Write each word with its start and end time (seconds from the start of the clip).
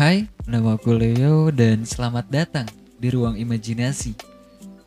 Hai, 0.00 0.24
nama 0.48 0.80
aku 0.80 0.96
Leo 0.96 1.52
dan 1.52 1.84
selamat 1.84 2.32
datang 2.32 2.64
di 2.96 3.12
ruang 3.12 3.36
imajinasi 3.36 4.16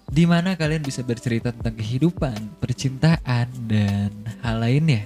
di 0.09 0.25
mana 0.25 0.57
kalian 0.57 0.81
bisa 0.81 1.05
bercerita 1.05 1.53
tentang 1.53 1.77
kehidupan, 1.77 2.57
percintaan, 2.57 3.45
dan 3.69 4.09
hal 4.41 4.57
lainnya. 4.57 5.05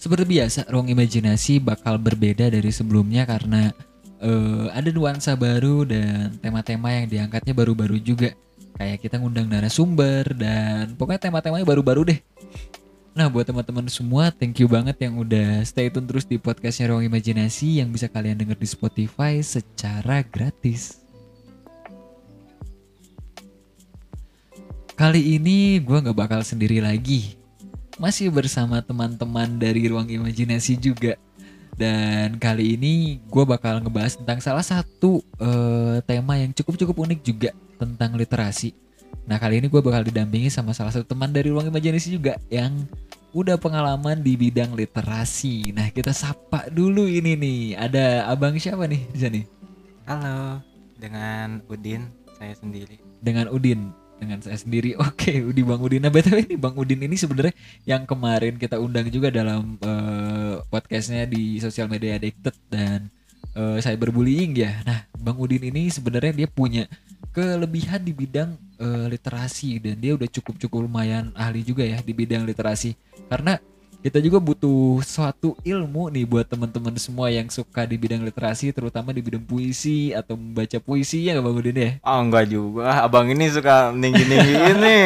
Seperti 0.00 0.24
biasa, 0.24 0.72
ruang 0.72 0.88
imajinasi 0.88 1.60
bakal 1.60 2.00
berbeda 2.00 2.48
dari 2.48 2.72
sebelumnya 2.72 3.28
karena 3.28 3.76
eh, 4.24 4.72
ada 4.72 4.88
nuansa 4.88 5.36
baru 5.36 5.84
dan 5.84 6.32
tema-tema 6.40 6.96
yang 6.96 7.12
diangkatnya 7.12 7.52
baru-baru 7.52 8.00
juga. 8.00 8.32
Kayak 8.80 9.04
kita 9.04 9.20
ngundang 9.20 9.52
narasumber 9.52 10.32
dan 10.32 10.96
pokoknya 10.96 11.28
tema-temanya 11.28 11.68
baru-baru 11.68 12.08
deh. 12.08 12.20
Nah 13.18 13.26
buat 13.26 13.50
teman-teman 13.50 13.90
semua 13.90 14.30
thank 14.30 14.62
you 14.62 14.70
banget 14.70 14.94
yang 15.02 15.18
udah 15.18 15.66
stay 15.66 15.90
tune 15.90 16.06
terus 16.06 16.22
di 16.22 16.38
podcastnya 16.38 16.94
Ruang 16.94 17.02
Imajinasi 17.02 17.82
yang 17.82 17.90
bisa 17.90 18.06
kalian 18.06 18.38
denger 18.38 18.54
di 18.54 18.68
Spotify 18.70 19.42
secara 19.42 20.22
gratis. 20.22 21.02
Kali 24.94 25.34
ini 25.34 25.82
gue 25.82 25.98
nggak 25.98 26.14
bakal 26.14 26.46
sendiri 26.46 26.78
lagi, 26.78 27.34
masih 27.98 28.30
bersama 28.30 28.78
teman-teman 28.86 29.50
dari 29.58 29.90
Ruang 29.90 30.06
Imajinasi 30.06 30.78
juga. 30.78 31.18
Dan 31.74 32.38
kali 32.38 32.78
ini 32.78 33.18
gue 33.26 33.42
bakal 33.42 33.82
ngebahas 33.82 34.14
tentang 34.14 34.38
salah 34.38 34.62
satu 34.62 35.26
eh, 35.42 35.98
tema 36.06 36.38
yang 36.38 36.54
cukup-cukup 36.54 36.94
unik 36.94 37.20
juga 37.26 37.50
tentang 37.82 38.14
literasi. 38.14 38.78
Nah 39.26 39.42
kali 39.42 39.58
ini 39.58 39.66
gue 39.66 39.82
bakal 39.82 40.06
didampingi 40.06 40.54
sama 40.54 40.70
salah 40.70 40.94
satu 40.94 41.02
teman 41.02 41.34
dari 41.34 41.50
Ruang 41.50 41.66
Imajinasi 41.66 42.14
juga 42.14 42.38
yang 42.46 42.86
udah 43.36 43.60
pengalaman 43.60 44.24
di 44.24 44.36
bidang 44.40 44.72
literasi. 44.72 45.72
Nah 45.76 45.92
kita 45.92 46.16
sapa 46.16 46.72
dulu 46.72 47.04
ini 47.04 47.36
nih. 47.36 47.60
Ada 47.76 48.28
abang 48.28 48.56
siapa 48.56 48.88
nih 48.88 49.02
di 49.12 49.18
sini? 49.18 49.40
Halo, 50.08 50.64
dengan 50.96 51.60
Udin 51.68 52.08
saya 52.40 52.56
sendiri. 52.56 52.96
Dengan 53.20 53.52
Udin. 53.52 53.92
Dengan 54.18 54.40
saya 54.40 54.56
sendiri. 54.56 54.96
Oke, 55.04 55.44
Udi 55.44 55.60
Bang 55.60 55.84
Udin. 55.84 56.00
Nah 56.02 56.12
btw 56.12 56.48
ini 56.48 56.56
Bang 56.56 56.74
Udin 56.74 57.04
ini 57.04 57.16
sebenarnya 57.20 57.52
yang 57.84 58.08
kemarin 58.08 58.56
kita 58.56 58.80
undang 58.80 59.12
juga 59.12 59.28
dalam 59.28 59.76
eh, 59.78 60.64
podcastnya 60.72 61.28
di 61.28 61.60
sosial 61.60 61.86
media 61.86 62.16
addicted 62.16 62.56
dan 62.72 63.12
eh, 63.52 63.78
cyberbullying 63.84 64.56
ya. 64.56 64.72
Nah 64.88 65.04
Bang 65.20 65.36
Udin 65.36 65.68
ini 65.68 65.92
sebenarnya 65.92 66.32
dia 66.32 66.48
punya 66.48 66.88
kelebihan 67.32 68.02
di 68.02 68.12
bidang 68.12 68.56
eh, 68.78 69.06
literasi 69.10 69.78
dan 69.82 69.96
dia 70.00 70.14
udah 70.14 70.28
cukup-cukup 70.28 70.84
lumayan 70.84 71.30
ahli 71.34 71.62
juga 71.62 71.84
ya 71.84 72.00
di 72.02 72.12
bidang 72.12 72.44
literasi. 72.48 72.94
Karena 73.28 73.60
kita 73.98 74.22
juga 74.22 74.38
butuh 74.38 75.02
suatu 75.02 75.58
ilmu 75.66 76.06
nih 76.14 76.22
buat 76.22 76.46
teman-teman 76.46 76.94
semua 77.02 77.34
yang 77.34 77.50
suka 77.50 77.82
di 77.82 77.98
bidang 77.98 78.22
literasi 78.22 78.70
terutama 78.70 79.10
di 79.10 79.18
bidang 79.18 79.42
puisi 79.42 80.14
atau 80.14 80.38
membaca 80.38 80.78
puisi 80.78 81.26
ya 81.26 81.42
Bang 81.42 81.58
Udin 81.58 81.74
ya? 81.74 81.90
Oh 82.06 82.22
enggak 82.22 82.46
juga, 82.46 83.02
abang 83.02 83.26
ini 83.26 83.50
suka 83.50 83.90
tinggi-tinggi 83.90 84.54
ini. 84.70 84.98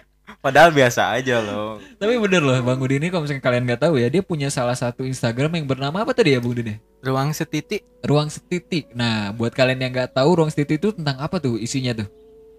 Padahal 0.42 0.74
biasa 0.74 1.14
aja 1.14 1.38
loh. 1.38 1.78
tapi 2.02 2.18
bener 2.18 2.42
loh 2.42 2.58
Bang 2.66 2.82
Udin 2.82 2.98
ini 2.98 3.14
kalau 3.14 3.22
misalnya 3.22 3.46
kalian 3.46 3.62
nggak 3.62 3.82
tahu 3.86 3.94
ya 3.94 4.10
dia 4.10 4.26
punya 4.26 4.50
salah 4.50 4.74
satu 4.74 5.06
Instagram 5.06 5.54
yang 5.54 5.70
bernama 5.70 6.02
apa 6.02 6.10
tadi 6.10 6.34
ya 6.34 6.42
Bang 6.42 6.58
Udin 6.58 6.74
ya? 6.74 6.76
Ruang 7.06 7.30
setitik. 7.30 7.86
Ruang 8.02 8.26
Setitik. 8.26 8.90
Nah 8.90 9.30
buat 9.30 9.54
kalian 9.54 9.78
yang 9.86 9.94
nggak 9.94 10.18
tahu 10.18 10.42
Ruang 10.42 10.50
Setitik 10.50 10.82
itu 10.82 10.90
tentang 10.98 11.22
apa 11.22 11.38
tuh 11.38 11.62
isinya 11.62 11.94
tuh? 11.94 12.10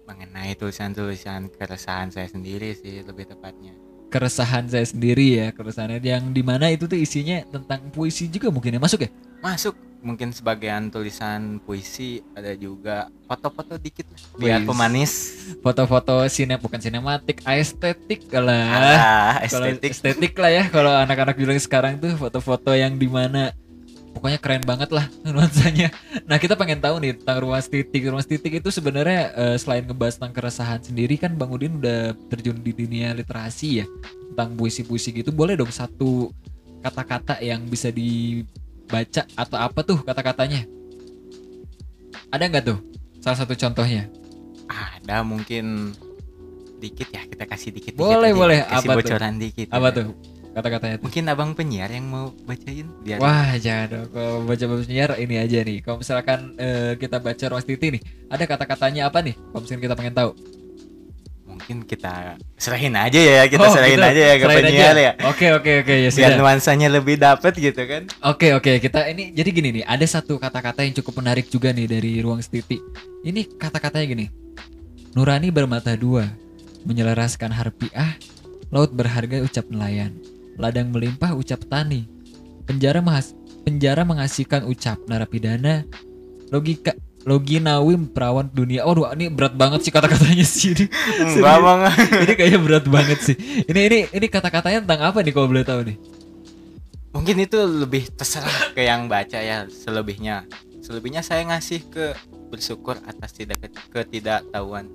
Mengenai 0.08 0.56
tulisan-tulisan 0.56 1.52
keresahan 1.52 2.08
saya 2.08 2.24
sendiri 2.24 2.72
sih 2.72 3.04
lebih 3.04 3.28
tepatnya. 3.28 3.76
keresahan 4.08 4.70
saya 4.70 4.86
sendiri 4.86 5.42
ya 5.42 5.50
keresahannya 5.50 5.98
yang 5.98 6.30
di 6.30 6.38
mana 6.38 6.70
itu 6.70 6.86
tuh 6.86 6.94
isinya 6.94 7.42
tentang 7.50 7.90
puisi 7.90 8.30
juga 8.30 8.46
mungkin 8.46 8.78
ya 8.78 8.80
masuk 8.80 9.04
ya? 9.04 9.10
Masuk 9.42 9.74
mungkin 10.04 10.30
sebagian 10.30 10.86
tulisan 10.86 11.58
puisi 11.58 12.20
ada 12.32 12.52
juga 12.52 13.08
foto-foto 13.24 13.74
dikit 13.74 14.04
biar 14.36 14.60
Wis. 14.60 14.68
pemanis. 14.68 15.12
foto-foto 15.58 16.28
sine 16.28 16.54
bukan 16.54 16.78
sinematik 16.78 17.40
estetik 17.42 18.28
lah 18.30 18.68
Ah, 18.68 19.34
estetik. 19.40 19.90
estetik 19.90 20.32
lah 20.36 20.52
ya 20.52 20.64
kalau 20.68 20.92
anak-anak 20.92 21.34
bilang 21.34 21.56
sekarang 21.56 21.96
tuh 21.96 22.12
foto-foto 22.14 22.70
yang 22.70 22.94
di 22.94 23.08
mana 23.08 23.50
pokoknya 24.14 24.38
keren 24.38 24.62
banget 24.62 24.94
lah 24.94 25.10
nuansanya. 25.26 25.90
Nah 26.24 26.38
kita 26.38 26.54
pengen 26.54 26.78
tahu 26.78 27.02
nih 27.02 27.18
tentang 27.18 27.42
ruang 27.42 27.58
titik. 27.60 27.98
Ruang 28.04 28.22
titik 28.22 28.62
itu 28.62 28.68
sebenarnya 28.70 29.34
eh, 29.34 29.56
selain 29.58 29.82
ngebahas 29.82 30.20
tentang 30.22 30.32
keresahan 30.32 30.78
sendiri 30.78 31.18
kan 31.18 31.34
Bang 31.34 31.50
Udin 31.50 31.82
udah 31.82 32.14
terjun 32.30 32.62
di 32.62 32.70
dunia 32.70 33.10
literasi 33.10 33.82
ya 33.82 33.86
tentang 34.30 34.54
puisi-puisi 34.54 35.10
gitu. 35.10 35.34
Boleh 35.34 35.58
dong 35.58 35.74
satu 35.74 36.30
kata-kata 36.78 37.40
yang 37.40 37.64
bisa 37.66 37.88
dibaca 38.84 39.22
atau 39.32 39.58
apa 39.58 39.80
tuh 39.80 39.98
kata-katanya? 40.04 40.68
Ada 42.28 42.44
nggak 42.52 42.64
tuh 42.68 42.78
salah 43.24 43.38
satu 43.40 43.56
contohnya? 43.56 44.12
Ada 44.68 45.24
mungkin 45.24 45.96
dikit 46.78 47.08
ya 47.08 47.24
kita 47.24 47.48
kasih 47.48 47.72
dikit. 47.72 47.96
Boleh, 47.96 48.36
boleh. 48.36 48.60
Kasih 48.68 48.84
Apa 48.84 48.92
tuh? 48.92 48.98
bocoran 49.00 49.34
dikit. 49.40 49.68
Apa 49.72 49.88
ya. 49.88 49.96
tuh 49.96 50.06
kata-katanya 50.54 50.94
tuh? 51.00 51.04
Mungkin 51.08 51.24
abang 51.32 51.50
penyiar 51.56 51.90
yang 51.90 52.06
mau 52.06 52.30
bacain 52.46 52.86
biar 53.02 53.18
Wah 53.18 53.58
jangan 53.58 53.86
dong 53.90 54.06
Kalau 54.14 54.34
baca 54.46 54.64
baca 54.70 54.82
penyiar 54.86 55.10
ini 55.18 55.34
aja 55.34 55.58
nih 55.66 55.78
Kalau 55.82 55.98
misalkan 55.98 56.54
eh, 56.62 56.94
kita 56.94 57.18
baca 57.18 57.44
ruang 57.50 57.66
titi 57.66 57.98
nih 57.98 58.02
Ada 58.30 58.46
kata-katanya 58.46 59.10
apa 59.10 59.18
nih 59.26 59.34
Kalau 59.34 59.60
misalkan 59.66 59.82
kita 59.82 59.98
pengen 59.98 60.14
tahu 60.14 60.30
mungkin 61.64 61.88
kita 61.88 62.36
serahin 62.60 62.92
aja 62.92 63.16
ya 63.16 63.48
kita 63.48 63.64
Oh, 63.64 63.72
serahin 63.72 63.96
gitu. 63.96 64.04
aja 64.12 64.20
ya 64.20 64.34
ke 64.36 64.46
penyiar 64.52 64.96
ya. 65.00 65.12
Oke 65.24 65.46
oke 65.56 65.70
oke 65.80 65.94
ya 65.96 66.10
biar 66.12 66.36
nuansanya 66.36 66.92
lebih 66.92 67.16
dapet 67.16 67.56
gitu 67.56 67.80
kan. 67.88 68.04
Oke 68.20 68.52
oke 68.52 68.84
kita 68.84 69.08
ini 69.08 69.32
Jadi 69.32 69.48
gini 69.48 69.68
nih 69.80 69.84
Ada 69.88 70.20
satu 70.20 70.36
kata-kata 70.36 70.84
yang 70.84 70.92
cukup 71.00 71.24
menarik 71.24 71.48
juga 71.48 71.72
nih 71.72 71.88
Dari 71.88 72.20
ruang 72.20 72.44
titi 72.44 72.76
Ini 73.24 73.56
kata-katanya 73.56 74.04
gini 74.04 74.26
Nurani 75.16 75.48
bermata 75.48 75.96
dua 75.96 76.28
Menyelaraskan 76.84 77.48
harpiah 77.48 78.12
Laut 78.68 78.92
berharga 78.92 79.40
ucap 79.40 79.64
nelayan 79.72 80.12
Ladang 80.60 80.92
melimpah 80.92 81.32
ucap 81.32 81.64
tani 81.64 82.04
Penjara 82.68 83.00
mahas 83.00 83.32
penjara 83.64 84.04
mengasihkan 84.04 84.68
ucap 84.68 85.00
narapidana 85.08 85.88
logika 86.52 86.92
loginawi 87.24 87.96
perawan 88.12 88.46
dunia. 88.52 88.84
Oh, 88.84 88.94
ini 89.16 89.32
berat 89.32 89.56
banget 89.56 89.84
sih 89.84 89.92
kata-katanya 89.92 90.44
sih 90.44 90.76
ini. 90.76 90.86
enggak 91.34 91.58
bang 91.60 91.80
ini 92.24 92.32
kayaknya 92.36 92.60
berat 92.60 92.86
banget 92.88 93.18
sih. 93.24 93.36
Ini 93.64 93.80
ini 93.88 93.98
ini 94.12 94.26
kata-katanya 94.28 94.84
tentang 94.84 95.00
apa 95.12 95.18
nih 95.24 95.32
kalau 95.32 95.48
boleh 95.48 95.64
tahu 95.64 95.82
nih? 95.88 95.96
mungkin 97.14 97.46
itu 97.46 97.56
lebih 97.62 98.10
terserah 98.10 98.74
ke 98.74 98.82
yang 98.82 99.06
baca 99.06 99.38
ya 99.38 99.70
selebihnya 99.70 100.44
selebihnya 100.82 101.22
saya 101.22 101.46
ngasih 101.46 101.86
ke 101.86 102.10
bersyukur 102.50 102.98
atas 103.06 103.30
tidak 103.32 103.62
ketidaktahuan 103.94 104.90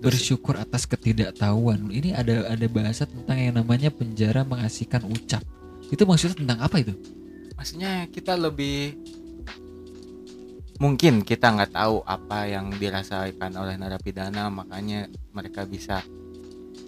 Bersyukur 0.00 0.58
atas 0.58 0.82
ketidaktahuan. 0.82 1.94
Ini 1.94 2.16
ada 2.16 2.48
ada 2.50 2.66
bahasa 2.66 3.06
tentang 3.06 3.38
yang 3.38 3.54
namanya 3.54 3.86
penjara 3.86 4.42
mengasihkan 4.42 5.06
ucap. 5.06 5.46
Itu 5.94 6.08
maksudnya 6.10 6.42
tentang 6.42 6.58
apa 6.58 6.82
itu? 6.82 6.90
maksudnya 7.60 8.08
kita 8.08 8.40
lebih 8.40 8.96
mungkin 10.80 11.20
kita 11.20 11.52
nggak 11.52 11.76
tahu 11.76 12.00
apa 12.08 12.48
yang 12.48 12.72
dirasakan 12.72 13.52
oleh 13.52 13.76
narapidana 13.76 14.48
makanya 14.48 15.12
mereka 15.36 15.68
bisa 15.68 16.00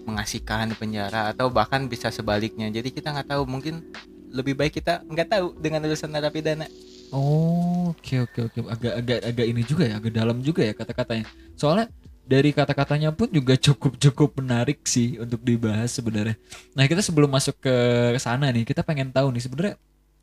mengasihkan 0.08 0.72
penjara 0.74 1.30
atau 1.30 1.52
bahkan 1.52 1.86
bisa 1.86 2.08
sebaliknya 2.08 2.72
jadi 2.72 2.88
kita 2.88 3.12
nggak 3.12 3.36
tahu 3.36 3.44
mungkin 3.44 3.92
lebih 4.32 4.56
baik 4.56 4.80
kita 4.80 5.04
nggak 5.04 5.28
tahu 5.28 5.46
dengan 5.60 5.84
urusan 5.84 6.08
narapidana 6.08 6.66
Oh, 7.12 7.92
oke 7.92 8.24
oke 8.24 8.38
oke. 8.48 8.58
Agak 8.72 9.04
agak 9.04 9.20
agak 9.20 9.46
ini 9.52 9.60
juga 9.68 9.84
ya, 9.84 10.00
agak 10.00 10.16
dalam 10.16 10.40
juga 10.40 10.64
ya 10.64 10.72
kata-katanya. 10.72 11.28
Soalnya 11.60 11.92
dari 12.24 12.56
kata-katanya 12.56 13.12
pun 13.12 13.28
juga 13.28 13.52
cukup 13.60 14.00
cukup 14.00 14.40
menarik 14.40 14.80
sih 14.88 15.20
untuk 15.20 15.44
dibahas 15.44 15.92
sebenarnya. 15.92 16.40
Nah, 16.72 16.88
kita 16.88 17.04
sebelum 17.04 17.28
masuk 17.28 17.60
ke 17.60 17.74
sana 18.16 18.48
nih, 18.48 18.64
kita 18.64 18.80
pengen 18.80 19.12
tahu 19.12 19.28
nih 19.28 19.44
sebenarnya 19.44 19.76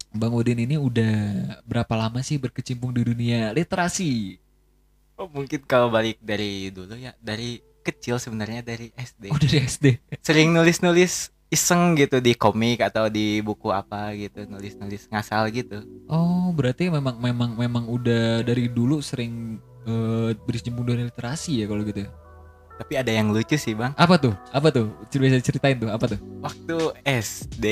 Bang 0.09 0.33
Udin 0.33 0.57
ini 0.57 0.73
udah 0.73 1.13
berapa 1.63 1.93
lama 1.95 2.19
sih 2.19 2.35
berkecimpung 2.35 2.89
di 2.91 3.03
dunia 3.03 3.51
literasi? 3.51 4.41
oh 5.15 5.27
mungkin 5.27 5.59
kalau 5.63 5.91
balik 5.91 6.15
dari 6.17 6.71
dulu 6.71 6.95
ya 6.95 7.11
dari 7.19 7.59
kecil 7.79 8.15
sebenarnya 8.15 8.63
dari 8.63 8.87
SD 8.89 9.27
Oh, 9.27 9.35
dari 9.37 9.59
SD. 9.61 9.85
sering 10.23 10.49
nulis-nulis 10.49 11.27
iseng 11.49 11.91
gitu 11.93 12.17
di 12.17 12.33
komik 12.33 12.79
atau 12.79 13.11
di 13.11 13.43
buku 13.43 13.67
apa 13.67 14.15
gitu 14.15 14.47
nulis-nulis 14.47 15.11
ngasal 15.11 15.51
gitu 15.51 15.83
Oh, 16.07 16.55
berarti 16.55 16.87
memang 16.87 17.19
memang 17.19 17.51
memang 17.53 17.83
udah 17.85 18.41
dari 18.41 18.71
dulu 18.71 19.03
sering 19.03 19.59
eh, 19.83 20.31
berkecimpung 20.39 20.87
di 20.87 20.95
dunia 20.95 21.11
literasi 21.11 21.61
ya 21.61 21.67
kalau 21.67 21.83
gitu. 21.83 22.07
ya? 22.07 22.09
tapi 22.79 22.95
ada 22.95 23.11
yang 23.11 23.27
lucu 23.29 23.59
sih 23.59 23.75
bang 23.75 23.91
Apa 23.99 24.15
tuh? 24.15 24.31
Apa 24.55 24.71
tuh? 24.71 24.87
Coba 25.11 25.23
bisa 25.27 25.43
ceritain 25.43 25.75
tuh, 25.75 25.91
apa 25.91 26.05
tuh? 26.07 26.19
waktu 26.39 26.77
SD 27.03 27.65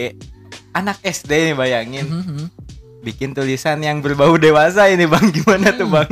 anak 0.72 0.98
SD 1.02 1.52
nih 1.52 1.56
bayangin 1.56 2.06
Mhm. 2.06 2.44
bikin 3.02 3.32
tulisan 3.32 3.80
yang 3.80 4.00
berbau 4.00 4.36
dewasa 4.36 4.88
ini 4.88 5.06
bang 5.06 5.32
gimana 5.36 5.72
tuh 5.72 5.88
bang 5.88 6.10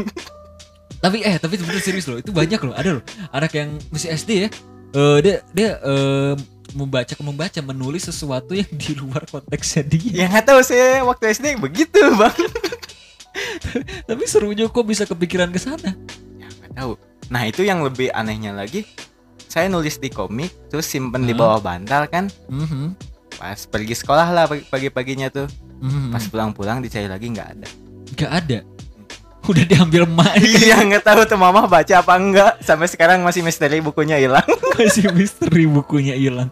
tapi 0.97 1.21
eh 1.21 1.35
tapi 1.35 1.55
sebenarnya 1.55 1.83
serius 1.83 2.05
loh 2.05 2.17
itu 2.17 2.31
banyak 2.31 2.57
loh 2.59 2.73
ada 2.73 2.97
loh 2.97 3.03
anak 3.29 3.51
yang 3.51 3.69
masih 3.89 4.09
SD 4.09 4.31
ya 4.37 4.49
eh 4.91 5.17
dia 5.19 5.35
dia 5.51 5.69
eh, 5.77 6.33
membaca 6.71 7.13
membaca 7.19 7.59
menulis 7.61 8.03
sesuatu 8.05 8.51
yang 8.51 8.67
di 8.69 8.91
luar 8.93 9.23
konteksnya 9.23 9.83
dia. 9.85 10.11
Ya 10.11 10.25
nggak 10.27 10.43
tahu 10.45 10.59
sih 10.59 10.75
waktu 11.01 11.31
SD 11.31 11.55
begitu 11.55 12.03
bang. 12.11 12.35
Tapi 14.09 14.23
serunya 14.25 14.67
kok 14.67 14.83
bisa 14.83 15.03
kepikiran 15.03 15.51
ke 15.51 15.59
sana. 15.59 15.95
Ya 16.35 16.47
nggak 16.49 16.71
tahu. 16.75 16.91
Nah 17.27 17.43
itu 17.43 17.63
yang 17.63 17.79
lebih 17.79 18.11
anehnya 18.11 18.51
lagi. 18.51 18.83
Saya 19.47 19.67
nulis 19.67 19.95
di 19.97 20.11
komik 20.11 20.51
terus 20.67 20.83
simpen 20.83 21.23
di 21.23 21.31
Hah? 21.31 21.39
bawah 21.39 21.59
bantal 21.61 22.07
kan. 22.07 22.25
Mhm. 22.47 23.14
Pas 23.35 23.59
pergi 23.67 23.95
sekolah 23.97 24.27
lah 24.31 24.43
pagi- 24.47 24.67
pagi-paginya 24.67 25.27
tuh. 25.29 25.47
Mhm. 25.81 26.11
Pas 26.11 26.23
pulang-pulang 26.27 26.79
dicari 26.79 27.07
lagi 27.07 27.27
nggak 27.31 27.49
ada. 27.57 27.67
Gak 28.15 28.31
ada. 28.31 28.59
Udah 29.45 29.61
diambil 29.61 30.09
emak 30.09 30.41
Iya 30.41 30.81
nggak 30.81 31.05
tahu 31.05 31.21
tuh 31.29 31.37
mama 31.37 31.69
baca 31.69 32.01
apa 32.01 32.13
enggak. 32.17 32.53
Sampai 32.65 32.89
sekarang 32.89 33.21
masih 33.21 33.45
misteri 33.45 33.77
bukunya 33.83 34.17
hilang. 34.17 34.45
masih 34.77 35.13
misteri 35.13 35.69
bukunya 35.69 36.17
hilang. 36.17 36.49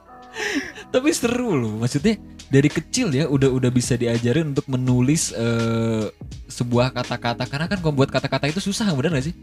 Tapi 0.94 1.10
seru 1.10 1.58
loh, 1.58 1.82
maksudnya 1.82 2.22
dari 2.54 2.70
kecil 2.70 3.10
ya 3.10 3.26
udah 3.26 3.50
udah 3.50 3.72
bisa 3.74 3.98
diajarin 3.98 4.54
untuk 4.54 4.70
menulis 4.70 5.34
eh, 5.34 6.06
sebuah 6.46 6.94
kata-kata 6.94 7.50
karena 7.50 7.66
kan 7.66 7.82
kalau 7.82 7.98
buat 7.98 8.14
kata-kata 8.14 8.46
itu 8.46 8.62
susah 8.62 8.94
bener 8.94 9.18
gak 9.18 9.26
sih? 9.26 9.34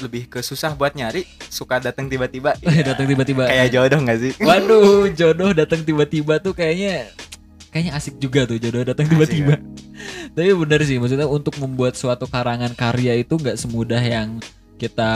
Lebih 0.00 0.28
ke 0.28 0.40
susah 0.40 0.74
buat 0.74 0.92
nyari. 0.92 1.24
Suka 1.48 1.80
datang 1.80 2.06
tiba-tiba. 2.06 2.52
Eh, 2.66 2.84
datang 2.84 3.06
tiba-tiba. 3.06 3.48
Kayak 3.48 3.68
jodoh 3.72 4.00
nggak 4.04 4.18
sih? 4.20 4.32
Waduh, 4.42 5.08
jodoh 5.12 5.50
datang 5.52 5.80
tiba-tiba 5.82 6.38
tuh 6.38 6.52
kayaknya 6.52 7.08
kayaknya 7.70 7.92
asik 7.92 8.16
juga 8.16 8.48
tuh 8.48 8.56
jodoh 8.56 8.84
datang 8.84 9.06
tiba-tiba. 9.08 9.56
Tapi 10.36 10.50
bener 10.52 10.80
sih, 10.84 10.96
maksudnya 10.96 11.28
untuk 11.28 11.56
membuat 11.60 11.96
suatu 11.96 12.28
karangan 12.28 12.72
karya 12.72 13.16
itu 13.16 13.36
nggak 13.36 13.56
semudah 13.56 14.00
yang 14.00 14.40
kita 14.76 15.08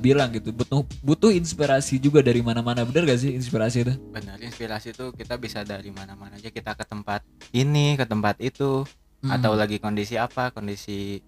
bilang 0.00 0.28
gitu. 0.36 0.52
Butuh 0.52 0.84
butuh 1.00 1.32
inspirasi 1.32 1.96
juga 1.96 2.20
dari 2.20 2.44
mana-mana. 2.44 2.84
Bener 2.84 3.08
gak 3.08 3.24
sih 3.24 3.32
inspirasi 3.32 3.88
itu? 3.88 3.92
Benar 4.12 4.36
inspirasi 4.40 4.92
tuh 4.92 5.16
kita 5.16 5.40
bisa 5.40 5.64
dari 5.64 5.88
mana-mana 5.88 6.36
aja 6.36 6.52
kita 6.52 6.76
ke 6.76 6.84
tempat 6.84 7.24
ini 7.56 7.96
ke 7.96 8.04
tempat 8.04 8.36
itu 8.44 8.84
Hmm. 9.18 9.34
atau 9.34 9.58
lagi 9.58 9.82
kondisi 9.82 10.14
apa 10.14 10.54
kondisi 10.54 11.18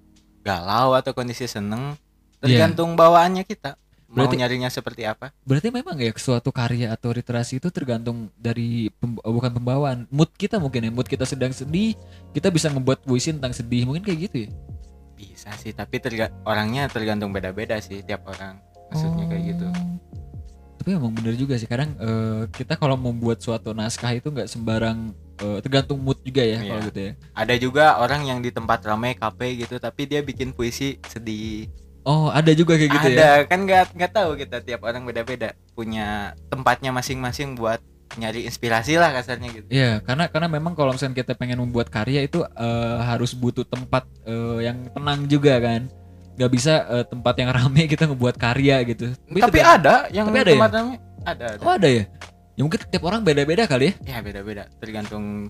galau 0.47 0.95
atau 0.95 1.11
kondisi 1.11 1.51
seneng 1.51 1.99
Iya. 2.41 2.65
tergantung 2.67 2.93
bawaannya 2.93 3.45
kita. 3.45 3.77
Mau 4.07 4.27
Berarti- 4.27 4.39
nyarinya 4.39 4.67
seperti 4.67 5.07
apa. 5.07 5.31
Berarti 5.45 5.71
memang 5.71 5.95
ya 5.95 6.11
suatu 6.13 6.51
karya 6.51 6.91
atau 6.91 7.11
literasi 7.11 7.57
itu 7.57 7.71
tergantung 7.71 8.27
dari 8.35 8.91
pem- 8.91 9.21
bukan 9.21 9.53
pembawaan. 9.53 10.11
Mood 10.11 10.35
kita 10.35 10.59
mungkin 10.59 10.83
ya 10.83 10.91
mood 10.91 11.07
kita 11.07 11.23
sedang 11.23 11.51
sedih 11.51 11.95
kita 12.33 12.51
bisa 12.51 12.67
membuat 12.69 13.01
puisi 13.01 13.31
tentang 13.31 13.53
sedih. 13.53 13.87
Mungkin 13.87 14.03
kayak 14.03 14.19
gitu 14.25 14.37
ya? 14.45 14.51
Bisa 15.15 15.53
sih 15.55 15.71
tapi 15.71 16.01
terga- 16.01 16.35
orangnya 16.43 16.89
tergantung 16.89 17.31
beda-beda 17.31 17.79
sih 17.79 18.01
tiap 18.01 18.27
orang. 18.27 18.59
Maksudnya 18.89 19.25
kayak 19.27 19.45
gitu. 19.49 19.67
Oh. 19.69 19.89
tapi 20.75 20.97
emang 20.97 21.13
bener 21.13 21.37
juga 21.37 21.55
sih 21.55 21.69
kadang 21.69 21.93
eh, 21.95 22.49
kita 22.49 22.73
kalau 22.75 22.97
membuat 22.97 23.37
suatu 23.39 23.71
naskah 23.71 24.11
itu 24.11 24.27
nggak 24.27 24.49
sembarang 24.49 25.13
eh, 25.39 25.59
tergantung 25.61 26.01
mood 26.01 26.17
juga 26.21 26.41
ya 26.41 26.57
kalau 26.59 26.81
Iya. 26.81 26.89
gitu 26.89 27.01
ya. 27.01 27.13
Ada 27.37 27.55
juga 27.55 27.85
orang 28.01 28.25
yang 28.25 28.41
di 28.41 28.49
tempat 28.49 28.81
ramai 28.83 29.13
kafe 29.13 29.55
gitu 29.57 29.77
tapi 29.77 30.09
dia 30.09 30.19
bikin 30.19 30.51
puisi 30.51 30.97
sedih 31.05 31.69
oh 32.03 32.29
ada 32.29 32.53
juga 32.53 32.77
kayak 32.77 32.91
gitu 32.97 33.07
ada 33.11 33.21
ya 33.21 33.33
kan 33.45 33.65
nggak 33.65 33.93
nggak 33.93 34.13
tahu 34.13 34.31
kita 34.37 34.61
tiap 34.61 34.81
orang 34.83 35.05
beda-beda 35.05 35.53
punya 35.73 36.33
tempatnya 36.49 36.91
masing-masing 36.91 37.55
buat 37.55 37.81
nyari 38.11 38.43
inspirasi 38.43 38.99
lah 38.99 39.15
kasarnya 39.15 39.49
gitu 39.55 39.67
Iya, 39.71 40.03
karena 40.03 40.27
karena 40.27 40.51
memang 40.51 40.75
kalau 40.75 40.91
misalnya 40.91 41.15
kita 41.15 41.39
pengen 41.39 41.63
membuat 41.63 41.87
karya 41.89 42.27
itu 42.27 42.43
eh, 42.43 42.97
harus 43.01 43.31
butuh 43.33 43.63
tempat 43.63 44.03
eh, 44.27 44.67
yang 44.67 44.83
tenang 44.91 45.31
juga 45.31 45.63
kan. 45.63 45.87
Gak 46.35 46.51
bisa 46.51 46.91
eh, 46.91 47.05
tempat 47.07 47.39
yang 47.39 47.53
rame 47.57 47.87
kita 47.87 48.11
ngebuat 48.11 48.35
karya 48.35 48.83
gitu. 48.83 49.15
tapi 49.31 49.39
tergan- 49.55 49.79
ada 49.79 49.95
yang 50.11 50.27
Tapi 50.27 50.39
ada 50.43 50.51
ya? 50.51 50.55
tempat 50.59 50.73
ramai 50.75 50.97
ada 51.23 51.45
ada 51.55 51.63
Oh 51.63 51.71
ada 51.71 51.87
ya? 51.87 52.05
Ya 52.59 52.63
mungkin 52.67 52.81
tiap 52.83 53.05
orang 53.07 53.23
beda-beda 53.23 53.65
kali 53.65 53.95
ya. 53.95 53.95
ya 54.03 54.19
beda-beda 54.19 54.67
tergantung 54.83 55.47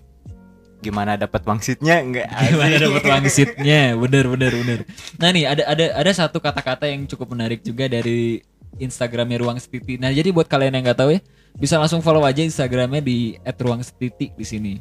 gimana 0.81 1.15
dapat 1.15 1.45
wangsitnya 1.45 2.01
enggak 2.01 2.27
Gimana 2.49 2.75
dapat 2.81 3.03
wangsitnya? 3.05 3.93
Bener 3.95 4.25
bener 4.25 4.51
bener. 4.51 4.79
Nah 5.21 5.29
nih 5.29 5.45
ada 5.45 5.63
ada 5.69 5.85
ada 5.95 6.11
satu 6.11 6.41
kata-kata 6.41 6.89
yang 6.89 7.05
cukup 7.05 7.37
menarik 7.37 7.61
juga 7.61 7.85
dari 7.85 8.41
Instagramnya 8.81 9.37
Ruang 9.39 9.61
Setiti. 9.61 10.01
Nah 10.01 10.09
jadi 10.09 10.33
buat 10.33 10.49
kalian 10.49 10.75
yang 10.75 10.83
nggak 10.89 10.99
tahu 10.99 11.13
ya, 11.15 11.19
bisa 11.57 11.75
langsung 11.77 11.99
follow 11.99 12.23
aja 12.23 12.41
Instagramnya 12.41 13.03
di 13.03 13.35
@ruangsetiti 13.43 14.33
di 14.33 14.45
sini. 14.45 14.73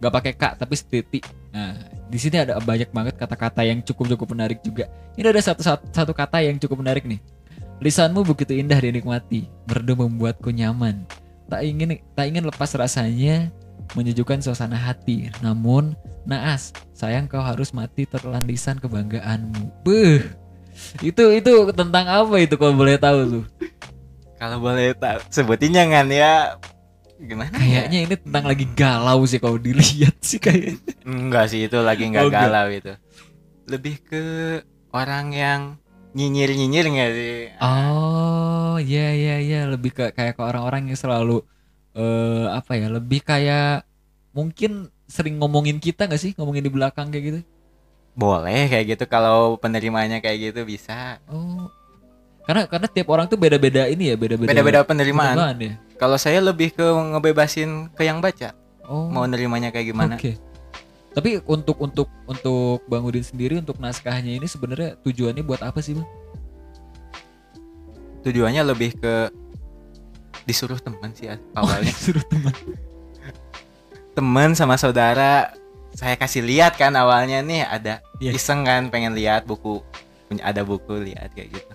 Gak 0.00 0.12
pakai 0.12 0.32
kak 0.36 0.52
tapi 0.60 0.74
setiti. 0.74 1.20
Nah 1.52 1.76
di 2.08 2.18
sini 2.20 2.40
ada 2.40 2.56
banyak 2.60 2.90
banget 2.92 3.14
kata-kata 3.16 3.64
yang 3.64 3.80
cukup 3.84 4.16
cukup 4.16 4.32
menarik 4.32 4.60
juga. 4.64 4.88
Ini 5.16 5.28
ada 5.28 5.40
satu, 5.40 5.60
satu 5.60 5.84
satu 5.92 6.12
kata 6.12 6.40
yang 6.42 6.56
cukup 6.56 6.80
menarik 6.80 7.04
nih. 7.04 7.20
Lisanmu 7.82 8.22
begitu 8.24 8.54
indah 8.54 8.78
dinikmati, 8.78 9.50
merdu 9.66 9.98
membuatku 9.98 10.48
nyaman. 10.54 11.04
Tak 11.50 11.60
ingin 11.66 12.00
tak 12.16 12.26
ingin 12.30 12.46
lepas 12.48 12.70
rasanya, 12.72 13.52
menyejukkan 13.92 14.40
suasana 14.40 14.74
hati. 14.74 15.28
Namun 15.38 15.92
naas, 16.24 16.72
sayang 16.92 17.28
kau 17.28 17.40
harus 17.40 17.70
mati 17.70 18.04
tertelan 18.04 18.42
lisan 18.44 18.80
kebanggaanmu. 18.80 19.84
Beuh. 19.84 20.24
Itu 20.98 21.30
itu 21.30 21.52
tentang 21.70 22.04
apa 22.04 22.34
itu 22.36 22.56
kalau 22.56 22.74
boleh 22.74 22.96
tahu 22.96 23.20
tuh? 23.30 23.44
kalau 24.34 24.60
boleh 24.60 24.92
tahu 24.92 25.24
sebutin 25.30 25.72
jangan 25.72 26.04
ya 26.10 26.58
gimana 27.16 27.54
ya? 27.56 27.86
Kayaknya 27.86 27.98
ini 28.04 28.14
tentang 28.18 28.44
lagi 28.44 28.66
galau 28.76 29.24
sih 29.24 29.38
kalau 29.38 29.56
dilihat 29.56 30.18
sih 30.20 30.36
kayaknya. 30.36 30.82
enggak 31.06 31.48
sih 31.48 31.64
itu 31.64 31.78
lagi 31.80 32.10
enggak 32.10 32.26
Oh, 32.26 32.28
enggak. 32.28 32.42
galau 32.50 32.68
itu 32.68 32.92
lebih 33.64 33.96
ke 34.04 34.24
orang 34.92 35.32
yang 35.32 35.60
nyinyir 36.12 36.52
nyinyir 36.52 36.86
nggak 36.92 37.10
sih 37.14 37.38
Oh, 37.62 38.76
iya 38.76 39.14
iya 39.14 39.36
iya, 39.40 39.60
lebih 39.64 39.94
ke 39.94 40.12
kayak 40.12 40.36
ke 40.36 40.42
orang-orang 40.42 40.92
yang 40.92 40.98
selalu 40.98 41.40
eh 41.94 42.46
apa 42.50 42.74
ya, 42.74 42.90
lebih 42.90 43.22
kayak 43.22 43.86
mungkin 44.30 44.86
sering 45.06 45.38
ngomongin 45.38 45.78
kita 45.78 46.04
nggak 46.04 46.18
sih, 46.18 46.34
ngomongin 46.34 46.62
di 46.62 46.72
belakang 46.72 47.08
kayak 47.08 47.24
gitu. 47.24 47.40
boleh 48.14 48.70
kayak 48.70 48.94
gitu 48.94 49.04
kalau 49.06 49.58
penerimanya 49.58 50.18
kayak 50.18 50.50
gitu 50.50 50.62
bisa 50.62 51.18
Oh. 51.26 51.66
Karena 52.44 52.68
karena 52.68 52.86
tiap 52.86 53.08
orang 53.08 53.26
tuh 53.26 53.34
beda-beda 53.34 53.88
ini 53.88 54.12
ya, 54.12 54.14
beda-beda. 54.14 54.52
beda-beda 54.52 54.80
penerimaan 54.82 55.34
penerimaan 55.34 55.56
ya. 55.58 55.72
kalau 55.96 56.14
saya 56.14 56.38
lebih 56.38 56.70
ke 56.70 56.84
ngebebasin 56.84 57.90
ke 57.90 58.04
yang 58.04 58.22
baca 58.22 58.54
Oh. 58.84 59.08
mau 59.08 59.24
nerimanya 59.24 59.72
kayak 59.72 59.86
gimana 59.90 60.14
Oke. 60.14 60.36
Tapi 61.10 61.38
untuk 61.46 61.78
untuk 61.78 62.10
untuk 62.26 62.82
Bang 62.84 63.02
Udin 63.02 63.22
sendiri 63.22 63.58
untuk 63.58 63.78
naskahnya 63.78 64.34
ini 64.34 64.44
sebenarnya 64.44 64.98
tujuannya 65.00 65.42
buat 65.42 65.62
apa 65.62 65.78
sih, 65.78 65.94
Bang? 65.94 66.06
tujuannya 68.22 68.62
lebih 68.64 68.96
ke 68.96 69.14
disuruh 70.44 70.76
teman 70.76 71.10
sih 71.12 71.26
ya, 71.26 71.36
awalnya 71.52 71.92
Suruh 72.04 72.24
teman. 72.24 72.54
teman 74.14 74.50
sama 74.52 74.76
saudara 74.76 75.50
saya 75.90 76.14
kasih 76.14 76.42
lihat 76.42 76.74
kan 76.74 76.90
awalnya 76.92 77.38
nih 77.40 77.62
ada 77.62 78.02
Iya. 78.16 78.30
iseng 78.32 78.62
kan 78.62 78.86
pengen 78.88 79.12
lihat 79.12 79.42
buku 79.42 79.82
punya 80.26 80.42
ada 80.44 80.62
buku 80.62 81.02
lihat 81.02 81.34
kayak 81.34 81.50
gitu 81.52 81.74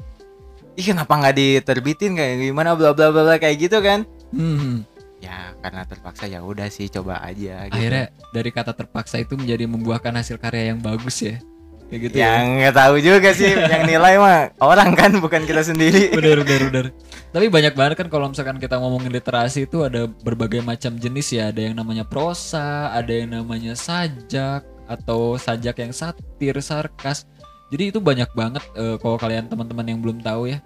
ih 0.75 0.85
kenapa 0.87 1.11
nggak 1.11 1.35
diterbitin 1.35 2.15
kayak 2.15 2.39
gimana 2.41 2.71
bla 2.73 2.91
bla 2.91 3.11
bla 3.11 3.23
bla 3.23 3.35
kayak 3.35 3.57
gitu 3.59 3.79
kan 3.79 4.07
Hmm. 4.29 4.85
ya 5.19 5.51
karena 5.59 5.83
terpaksa 5.83 6.25
ya 6.25 6.39
udah 6.39 6.69
sih 6.69 6.85
coba 6.87 7.17
aja 7.19 7.65
gitu. 7.65 7.75
Akhirnya 7.75 8.05
dari 8.29 8.49
kata 8.49 8.71
terpaksa 8.71 9.17
itu 9.17 9.33
menjadi 9.33 9.65
membuahkan 9.65 10.13
hasil 10.13 10.37
karya 10.37 10.71
yang 10.71 10.79
bagus 10.79 11.19
ya. 11.19 11.41
Kayak 11.89 12.01
gitu 12.05 12.15
ya. 12.21 12.25
yang 12.37 12.45
nggak 12.61 12.75
tahu 12.77 12.95
juga 13.01 13.29
sih. 13.33 13.49
Yang 13.49 13.83
nilai 13.89 14.13
mah 14.21 14.39
orang 14.61 14.93
kan 14.93 15.11
bukan 15.17 15.41
kita 15.49 15.65
sendiri. 15.65 16.09
Bener 16.17 16.45
bener 16.45 16.61
bener 16.69 16.85
tapi 17.33 17.45
banyak 17.45 17.77
banget 17.77 17.93
kan 18.01 18.07
kalau 18.09 18.25
misalkan 18.29 18.57
kita 18.57 18.81
ngomongin 18.81 19.13
literasi 19.13 19.69
itu 19.69 19.85
ada 19.85 20.05
berbagai 20.05 20.61
macam 20.61 20.95
jenis 21.01 21.33
ya. 21.33 21.49
Ada 21.49 21.69
yang 21.69 21.75
namanya 21.77 22.05
prosa 22.05 22.93
ada 22.93 23.09
yang 23.09 23.33
namanya 23.33 23.73
sajak 23.73 24.65
atau 24.85 25.37
sajak 25.41 25.81
yang 25.81 25.93
satir 25.93 26.55
sarkas. 26.61 27.25
Jadi 27.69 27.93
itu 27.93 27.99
banyak 28.01 28.29
banget 28.33 28.61
eh, 28.77 28.97
kalau 29.01 29.17
kalian 29.17 29.49
teman-teman 29.49 29.85
yang 29.85 29.99
belum 30.01 30.21
tahu 30.21 30.49
ya 30.49 30.61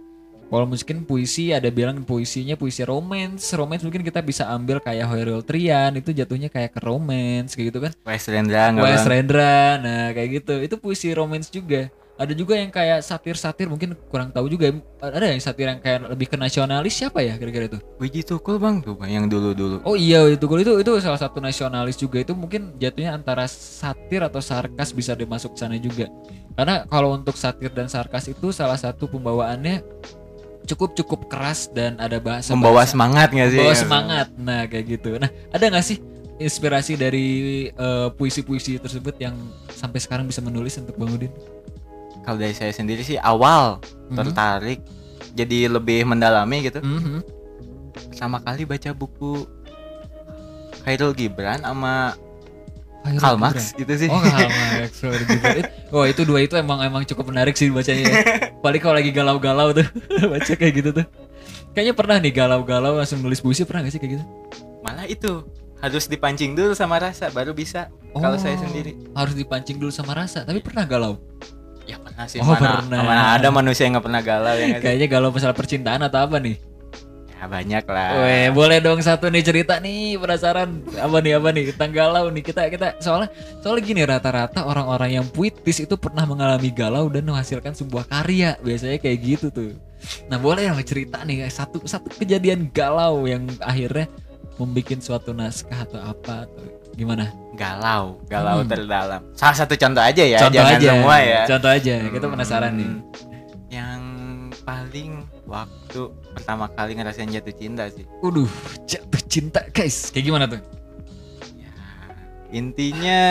kalau 0.53 0.69
mungkin 0.69 1.01
puisi 1.09 1.49
ada 1.49 1.73
bilang 1.73 2.05
puisinya 2.05 2.53
puisi 2.53 2.85
romance 2.85 3.49
romance 3.57 3.81
mungkin 3.81 4.05
kita 4.05 4.21
bisa 4.21 4.45
ambil 4.53 4.77
kayak 4.77 5.09
Hoerul 5.09 5.41
Trian 5.41 5.97
itu 5.97 6.13
jatuhnya 6.13 6.53
kayak 6.53 6.77
ke 6.77 6.79
romance 6.85 7.57
kayak 7.57 7.73
gitu 7.73 7.79
kan 7.81 7.93
Wes 8.05 8.29
Rendra 8.29 8.69
Wes? 8.83 9.07
Rendra, 9.07 9.79
nah 9.79 10.03
kayak 10.11 10.43
gitu. 10.43 10.53
Itu 10.59 10.75
puisi 10.75 11.15
romance 11.15 11.47
juga. 11.47 11.87
Ada 12.13 12.37
juga 12.37 12.53
yang 12.53 12.69
kayak 12.69 13.01
satir-satir 13.01 13.65
mungkin 13.65 13.97
kurang 14.05 14.29
tahu 14.29 14.45
juga. 14.45 14.69
Ada 15.01 15.33
yang 15.33 15.41
satir 15.41 15.65
yang 15.65 15.81
kayak 15.81 16.13
lebih 16.13 16.29
ke 16.29 16.37
nasionalis 16.37 16.93
siapa 16.93 17.25
ya 17.25 17.33
kira-kira 17.41 17.65
itu? 17.65 17.81
Wiji 17.97 18.21
Tukul 18.21 18.61
bang 18.61 18.85
tuh 18.85 18.93
bang 18.93 19.17
yang 19.17 19.25
dulu 19.25 19.57
dulu 19.57 19.75
Oh 19.81 19.97
iya 19.97 20.21
itu 20.29 20.45
itu 20.45 20.71
itu 20.77 20.91
salah 21.01 21.17
satu 21.17 21.41
nasionalis 21.41 21.97
juga 21.97 22.21
itu 22.21 22.37
mungkin 22.37 22.77
jatuhnya 22.77 23.17
antara 23.17 23.49
satir 23.49 24.21
atau 24.21 24.45
sarkas 24.45 24.93
bisa 24.93 25.17
dimasuk 25.17 25.57
sana 25.57 25.73
juga. 25.81 26.05
Karena 26.53 26.85
kalau 26.85 27.17
untuk 27.17 27.33
satir 27.33 27.73
dan 27.73 27.89
sarkas 27.89 28.29
itu 28.29 28.53
salah 28.53 28.77
satu 28.77 29.09
pembawaannya 29.09 29.81
cukup 30.63 30.95
cukup 30.95 31.27
keras 31.27 31.67
dan 31.69 31.95
ada 31.97 32.17
bahasa 32.17 32.55
membawa 32.55 32.83
semangat 32.83 33.29
nggak 33.29 33.49
sih 33.49 33.59
membawa 33.59 33.75
semangat. 33.75 34.27
Nah 34.35 34.63
kayak 34.65 34.85
gitu. 34.89 35.15
Nah 35.17 35.27
ada 35.51 35.63
nggak 35.67 35.83
sih 35.83 35.97
inspirasi 36.35 36.95
dari 36.95 37.27
eh, 37.67 38.07
puisi-puisi 38.13 38.77
tersebut 38.77 39.15
yang 39.17 39.35
sampai 39.69 39.99
sekarang 39.99 40.25
bisa 40.25 40.39
menulis 40.39 40.75
untuk 40.77 40.95
Bang 40.95 41.13
Udin? 41.13 41.31
kalau 42.23 42.39
dari 42.39 42.55
saya 42.55 42.71
sendiri 42.71 43.03
sih 43.03 43.19
awal 43.19 43.83
Mhm. 44.07 44.15
tertarik 44.15 44.79
jadi 45.35 45.67
lebih 45.67 46.07
mendalami 46.07 46.63
gitu 46.63 46.79
Mhm. 46.79 47.19
pertama 48.15 48.39
kali 48.39 48.63
baca 48.63 48.95
buku 48.95 49.43
Khairul 50.83 51.11
Gibran 51.11 51.59
sama 51.59 52.15
Khairul 53.03 53.19
Karl. 53.19 53.37
Marx 53.37 53.75
gitu 53.75 53.93
sih 53.93 54.07
Oh 54.07 54.17
Karl 54.17 54.47
Marx, 54.47 54.91
Wah 55.91 56.07
itu 56.13 56.21
dua 56.23 56.39
itu 56.39 56.55
emang 56.55 56.79
emang 56.79 57.03
cukup 57.03 57.29
menarik 57.29 57.53
sih 57.53 57.67
bacanya. 57.67 58.03
ya. 58.03 58.15
Paling 58.57 58.79
kalau 58.79 58.95
lagi 58.95 59.11
galau-galau 59.11 59.71
tuh 59.71 59.83
baca 60.31 60.53
kayak 60.53 60.73
gitu 60.73 60.89
tuh. 60.93 61.05
Kayaknya 61.71 61.93
pernah 61.93 62.17
nih 62.17 62.31
galau-galau 62.31 62.95
langsung 62.95 63.19
nulis 63.19 63.37
puisi 63.37 63.63
pernah 63.63 63.83
gak 63.83 63.91
sih 63.91 63.99
kayak 63.99 64.13
gitu? 64.15 64.25
malah 64.79 65.03
itu 65.03 65.47
harus 65.79 66.05
dipancing 66.05 66.51
dulu 66.53 66.71
sama 66.71 66.99
rasa 66.99 67.27
baru 67.29 67.51
bisa 67.51 67.87
kalau 68.13 68.35
saya 68.35 68.55
Oh, 68.55 68.67
sendiri 68.67 68.99
harus 69.11 69.31
dipancing 69.31 69.79
dulu 69.79 69.89
sama 69.89 70.11
rasa. 70.13 70.43
Tapi 70.43 70.59
pernah 70.59 70.83
galau? 70.83 71.19
ya 71.83 71.99
pernah 71.99 72.23
sih 72.25 72.39
Oh, 72.39 72.47
mana, 72.47 72.79
pernah. 72.79 72.99
mana 73.01 73.23
ada 73.35 73.47
manusia 73.49 73.83
yang 73.83 73.95
nggak 73.95 74.07
pernah 74.07 74.21
galau 74.21 74.55
ya? 74.55 74.79
Kayaknya 74.79 75.07
galau 75.09 75.29
masalah 75.29 75.51
percintaan 75.51 75.99
atau 76.01 76.23
apa 76.23 76.39
nih? 76.39 76.55
Ya 77.43 77.51
banyak 77.51 77.83
lah. 77.85 78.09
Weh, 78.23 78.47
boleh 78.49 78.79
dong 78.79 79.03
satu 79.03 79.27
nih 79.27 79.43
cerita 79.43 79.75
nih 79.77 80.15
penasaran. 80.15 80.79
Apa 80.95 81.19
nih 81.19 81.35
apa 81.35 81.49
nih? 81.51 81.63
Tentang 81.75 81.91
galau 81.91 82.25
nih. 82.31 82.39
Kita 82.39 82.71
kita 82.71 82.87
soalnya 83.03 83.27
soalnya 83.59 83.83
gini 83.83 84.01
rata-rata 84.01 84.63
orang-orang 84.63 85.19
yang 85.19 85.25
puitis 85.27 85.83
itu 85.83 85.95
pernah 85.99 86.23
mengalami 86.23 86.71
galau 86.71 87.11
dan 87.11 87.27
menghasilkan 87.27 87.75
sebuah 87.75 88.07
karya. 88.07 88.55
Biasanya 88.63 88.97
kayak 88.97 89.17
gitu 89.19 89.47
tuh. 89.51 89.75
Nah 90.31 90.39
boleh 90.39 90.67
dong 90.67 90.79
cerita 90.83 91.19
nih 91.23 91.43
satu 91.47 91.83
satu 91.83 92.07
kejadian 92.15 92.71
galau 92.71 93.27
yang 93.27 93.43
akhirnya 93.59 94.07
membuat 94.55 95.01
suatu 95.01 95.33
naskah 95.33 95.83
atau 95.83 95.99
apa 95.99 96.47
atau 96.47 96.63
gimana? 96.93 97.27
galau 97.53 98.17
galau 98.25 98.65
Hmm. 98.65 98.69
terdalam. 98.69 99.21
Salah 99.37 99.53
satu 99.53 99.77
contoh 99.77 100.01
aja 100.01 100.23
ya 100.25 100.41
contoh 100.41 100.57
jangan 100.57 100.73
aja, 100.73 100.89
semua 100.89 101.15
ya. 101.21 101.41
Contoh 101.45 101.69
aja 101.69 101.93
kita 102.09 102.25
Hmm, 102.25 102.33
penasaran 102.33 102.71
nih. 102.73 102.91
Paling 104.93 105.25
waktu 105.49 106.01
pertama 106.37 106.69
kali 106.69 106.93
ngerasain 106.93 107.25
jatuh 107.25 107.49
cinta 107.49 107.89
sih 107.89 108.05
Waduh 108.21 108.45
jatuh 108.85 109.21
cinta 109.25 109.65
guys 109.73 110.13
kayak 110.13 110.21
gimana 110.21 110.45
tuh? 110.45 110.61
ya 111.57 111.73
intinya 112.53 113.21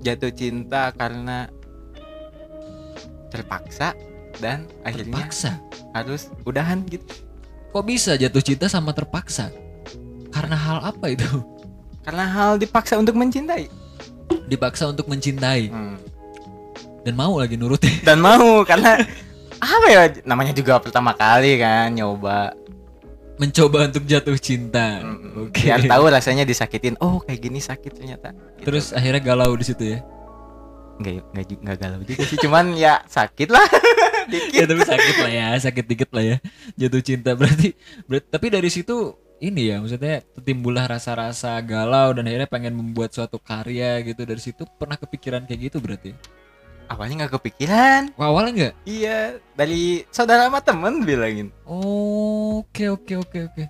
jatuh 0.00 0.32
cinta 0.32 0.96
karena 0.96 1.52
terpaksa 3.28 3.92
dan 4.40 4.64
akhirnya 4.80 5.20
Terpaksa. 5.20 5.60
harus 5.92 6.32
udahan 6.42 6.80
gitu 6.88 7.04
Kok 7.68 7.84
bisa 7.84 8.16
jatuh 8.16 8.40
cinta 8.40 8.72
sama 8.72 8.96
terpaksa? 8.96 9.52
Karena 10.32 10.56
hal 10.56 10.80
apa 10.82 11.12
itu? 11.12 11.28
karena 12.08 12.24
hal 12.24 12.56
dipaksa 12.56 12.96
untuk 12.96 13.20
mencintai 13.20 13.68
Dipaksa 14.48 14.88
untuk 14.88 15.12
mencintai 15.12 15.68
Hmm. 15.68 16.00
dan 17.04 17.12
mau 17.12 17.36
lagi 17.36 17.60
nurutin. 17.60 18.00
dan 18.00 18.16
mau 18.16 18.64
karena 18.64 18.96
apa 19.60 19.86
ya? 19.88 20.02
Namanya 20.24 20.52
juga 20.52 20.78
pertama 20.80 21.12
kali 21.16 21.58
kan 21.60 21.92
nyoba. 21.92 22.52
Mencoba 23.36 23.84
untuk 23.84 24.08
jatuh 24.08 24.36
cinta. 24.40 25.04
Mm, 25.04 25.52
Oke. 25.52 25.68
biar 25.68 25.84
tahu 25.84 26.04
rasanya 26.08 26.48
disakitin. 26.48 26.96
Oh 27.04 27.20
kayak 27.20 27.40
gini 27.44 27.60
sakit 27.60 27.92
ternyata. 27.92 28.32
Gitu. 28.32 28.64
Terus 28.72 28.96
akhirnya 28.96 29.20
galau 29.20 29.52
di 29.56 29.64
situ 29.64 29.84
ya. 29.96 30.00
nggak 30.96 31.28
nggak 31.28 31.44
ju- 31.44 31.60
nggak 31.60 31.76
galau 31.76 32.00
juga 32.00 32.22
sih. 32.24 32.38
Cuman 32.40 32.72
ya 32.72 33.04
sakit 33.04 33.48
lah. 33.52 33.66
Ya 34.26 34.66
dikit 34.66 34.74
tapi 34.74 34.82
sakit 34.82 35.16
lah 35.22 35.30
ya, 35.30 35.46
sakit 35.54 35.84
dikit 35.86 36.10
lah 36.10 36.24
ya. 36.34 36.36
Jatuh 36.74 36.98
cinta. 36.98 37.38
Berarti, 37.38 37.78
berarti 38.10 38.26
tapi 38.26 38.50
dari 38.50 38.66
situ 38.74 39.14
ini 39.38 39.70
ya 39.70 39.78
maksudnya 39.78 40.18
timbullah 40.42 40.90
rasa-rasa 40.90 41.54
galau 41.62 42.10
dan 42.10 42.26
akhirnya 42.26 42.50
pengen 42.50 42.74
membuat 42.74 43.14
suatu 43.14 43.38
karya 43.38 44.02
gitu. 44.02 44.26
Dari 44.26 44.42
situ 44.42 44.66
pernah 44.82 44.98
kepikiran 44.98 45.46
kayak 45.46 45.70
gitu 45.70 45.78
berarti 45.78 46.10
awalnya 46.86 47.24
nggak 47.24 47.34
kepikiran. 47.40 48.02
Wah, 48.14 48.30
awalnya 48.30 48.52
enggak 48.52 48.74
iya 48.84 49.18
dari 49.52 50.06
saudara 50.08 50.46
sama 50.46 50.60
temen 50.60 51.02
bilangin. 51.02 51.48
Oke 51.66 52.88
oke 52.88 53.14
oke 53.18 53.38
oke. 53.52 53.64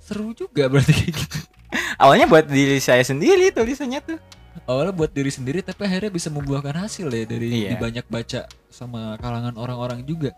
Seru 0.00 0.32
juga 0.32 0.66
berarti 0.66 0.92
kayak 0.94 1.12
gitu. 1.12 1.26
Awalnya 2.02 2.24
buat 2.24 2.48
diri 2.48 2.80
saya 2.80 3.04
sendiri 3.04 3.52
tulisannya 3.52 4.00
tuh. 4.00 4.18
Awalnya 4.64 4.96
buat 4.96 5.12
diri 5.12 5.28
sendiri 5.28 5.60
tapi 5.60 5.84
akhirnya 5.84 6.08
bisa 6.08 6.32
membuahkan 6.32 6.88
hasil 6.88 7.12
ya 7.12 7.24
dari 7.28 7.68
Iya. 7.68 7.76
banyak 7.76 8.06
baca 8.08 8.48
sama 8.72 9.20
kalangan 9.20 9.52
orang-orang 9.60 10.00
juga. 10.08 10.32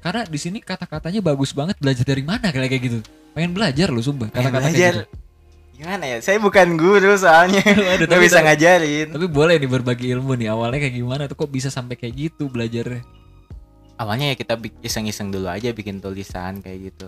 Karena 0.00 0.24
di 0.24 0.36
sini 0.40 0.64
kata-katanya 0.64 1.20
bagus 1.20 1.52
banget 1.52 1.76
belajar 1.76 2.04
dari 2.04 2.24
mana 2.24 2.48
kayak 2.48 2.80
gitu. 2.80 2.98
Pengen 3.36 3.52
belajar 3.52 3.92
loh 3.92 4.00
sumpah 4.00 4.28
kata-kata 4.32 4.72
belajar 4.72 4.92
gitu. 5.04 5.23
Gimana 5.74 6.04
ya? 6.06 6.16
Saya 6.18 6.38
bukan 6.38 6.78
guru 6.78 7.14
soalnya. 7.14 7.60
Waduh, 7.60 8.06
nggak 8.06 8.10
tapi- 8.10 8.24
bisa 8.24 8.40
ngajarin. 8.40 9.06
tapi 9.10 9.26
boleh 9.26 9.54
nih 9.58 9.70
berbagi 9.70 10.06
ilmu 10.14 10.32
nih. 10.34 10.48
Awalnya 10.50 10.78
kayak 10.86 10.94
gimana? 10.94 11.22
Tuh 11.26 11.36
kok 11.36 11.50
bisa 11.50 11.68
sampai 11.68 11.94
kayak 11.94 12.14
gitu 12.14 12.46
belajarnya? 12.48 13.02
Awalnya 13.94 14.34
ya 14.34 14.36
kita 14.36 14.54
iseng-iseng 14.82 15.30
dulu 15.30 15.46
aja 15.46 15.70
bikin 15.70 15.98
tulisan 15.98 16.58
kayak 16.58 16.90
gitu. 16.90 17.06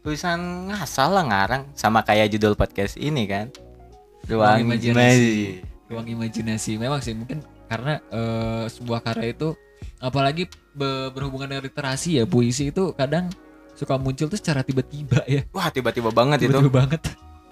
Tulisan 0.00 0.70
ngasal 0.70 1.10
lah 1.10 1.24
ngarang. 1.24 1.62
Sama 1.74 2.02
kayak 2.02 2.30
judul 2.30 2.54
podcast 2.54 2.94
ini 2.96 3.26
kan. 3.26 3.50
Ruang 4.26 4.38
Ruang 4.38 4.58
imajinasi. 4.62 4.94
imajinasi. 4.94 5.44
Ruang 5.90 6.06
imajinasi. 6.06 6.72
Memang 6.76 7.00
sih 7.00 7.14
mungkin 7.14 7.40
karena 7.66 7.98
eh, 8.08 8.64
sebuah 8.68 9.00
karya 9.00 9.32
itu 9.32 9.54
apalagi 9.98 10.46
be- 10.70 11.10
berhubungan 11.10 11.50
dengan 11.50 11.64
literasi 11.64 12.18
ya 12.18 12.24
puisi 12.24 12.70
itu 12.70 12.94
kadang 12.94 13.26
suka 13.74 13.96
muncul 13.96 14.28
tuh 14.28 14.38
secara 14.38 14.62
tiba-tiba 14.62 15.24
ya. 15.26 15.42
Wah 15.50 15.66
tiba-tiba 15.68 16.10
banget 16.10 16.46
itu. 16.46 16.52
Tiba-tiba 16.52 16.74
banget 16.78 17.00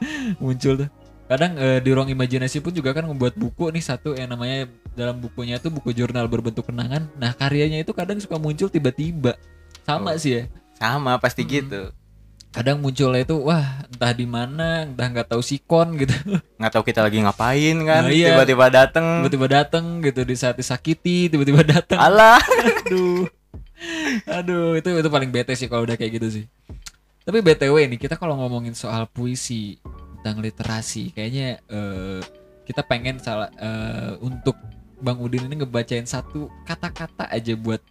muncul 0.43 0.75
tuh. 0.77 0.89
Kadang 1.29 1.61
eh, 1.61 1.85
di 1.85 1.91
ruang 1.93 2.09
imajinasi 2.09 2.59
pun 2.59 2.73
juga 2.73 2.97
kan 2.97 3.05
membuat 3.05 3.37
buku 3.37 3.69
nih 3.69 3.85
satu 3.85 4.17
yang 4.17 4.33
namanya 4.33 4.65
dalam 4.97 5.21
bukunya 5.21 5.61
tuh 5.61 5.69
buku 5.69 5.93
jurnal 5.93 6.25
berbentuk 6.25 6.67
kenangan. 6.67 7.05
Nah 7.15 7.37
karyanya 7.37 7.85
itu 7.85 7.93
kadang 7.93 8.17
suka 8.17 8.41
muncul 8.41 8.67
tiba-tiba. 8.67 9.37
Sama 9.85 10.13
Oh. 10.13 10.17
sih 10.17 10.33
ya. 10.35 10.43
Sama 10.81 11.21
pasti 11.21 11.45
Hmm. 11.45 11.53
gitu. 11.53 11.81
Kadang 12.49 12.81
munculnya 12.81 13.29
itu 13.29 13.37
wah 13.39 13.85
entah 13.85 14.09
di 14.11 14.25
mana 14.25 14.89
entah 14.89 15.05
nggak 15.05 15.29
tahu 15.29 15.45
sikon 15.45 16.01
gitu. 16.01 16.17
Nggak 16.59 16.73
tahu 16.73 16.83
kita 16.83 17.05
lagi 17.05 17.21
ngapain 17.21 17.77
kan 17.85 18.09
Nah, 18.09 18.11
iya. 18.11 18.33
tiba-tiba 18.33 18.73
dateng. 18.73 19.21
Tiba-tiba 19.21 19.47
dateng 19.53 19.85
gitu 20.01 20.25
di 20.25 20.33
saat 20.33 20.57
disakiti 20.57 21.29
tiba-tiba 21.29 21.61
datang 21.61 22.01
alah. 22.01 22.41
Aduh. 22.89 23.29
Aduh 24.27 24.75
itu 24.75 24.89
itu 24.91 25.09
paling 25.09 25.29
bete 25.29 25.53
sih 25.55 25.69
kalau 25.69 25.85
udah 25.85 25.95
kayak 25.95 26.19
gitu 26.19 26.29
sih 26.33 26.45
tapi 27.29 27.45
btw 27.45 27.85
nih 27.93 28.01
kita 28.01 28.17
kalau 28.17 28.41
ngomongin 28.41 28.73
soal 28.73 29.05
puisi 29.05 29.77
tentang 30.25 30.41
literasi 30.41 31.13
kayaknya 31.13 31.61
eh, 31.69 32.25
kita 32.65 32.81
pengen 32.81 33.21
salah 33.21 33.53
eh, 33.53 34.17
untuk 34.25 34.57
bang 34.97 35.21
Udin 35.21 35.45
ini 35.45 35.61
ngebacain 35.61 36.09
satu 36.09 36.49
kata-kata 36.65 37.29
aja 37.29 37.53
buat 37.53 37.85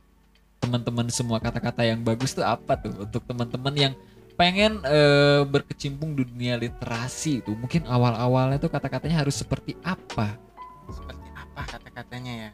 teman-teman 0.58 1.06
semua 1.14 1.38
kata-kata 1.38 1.86
yang 1.86 2.02
bagus 2.02 2.34
tuh 2.34 2.42
apa 2.42 2.82
tuh? 2.82 2.94
Untuk 2.98 3.24
teman-teman 3.30 3.74
yang 3.78 3.94
pengen 4.34 4.82
eh, 4.82 5.46
berkecimpung 5.46 6.18
di 6.18 6.26
dunia 6.26 6.58
literasi 6.58 7.46
tuh 7.46 7.54
mungkin 7.54 7.86
awal-awalnya 7.86 8.58
tuh 8.58 8.74
kata-katanya 8.74 9.22
harus 9.22 9.38
seperti 9.38 9.78
apa? 9.86 10.34
Seperti 10.90 11.28
apa 11.38 11.62
kata-katanya 11.78 12.34
ya? 12.34 12.52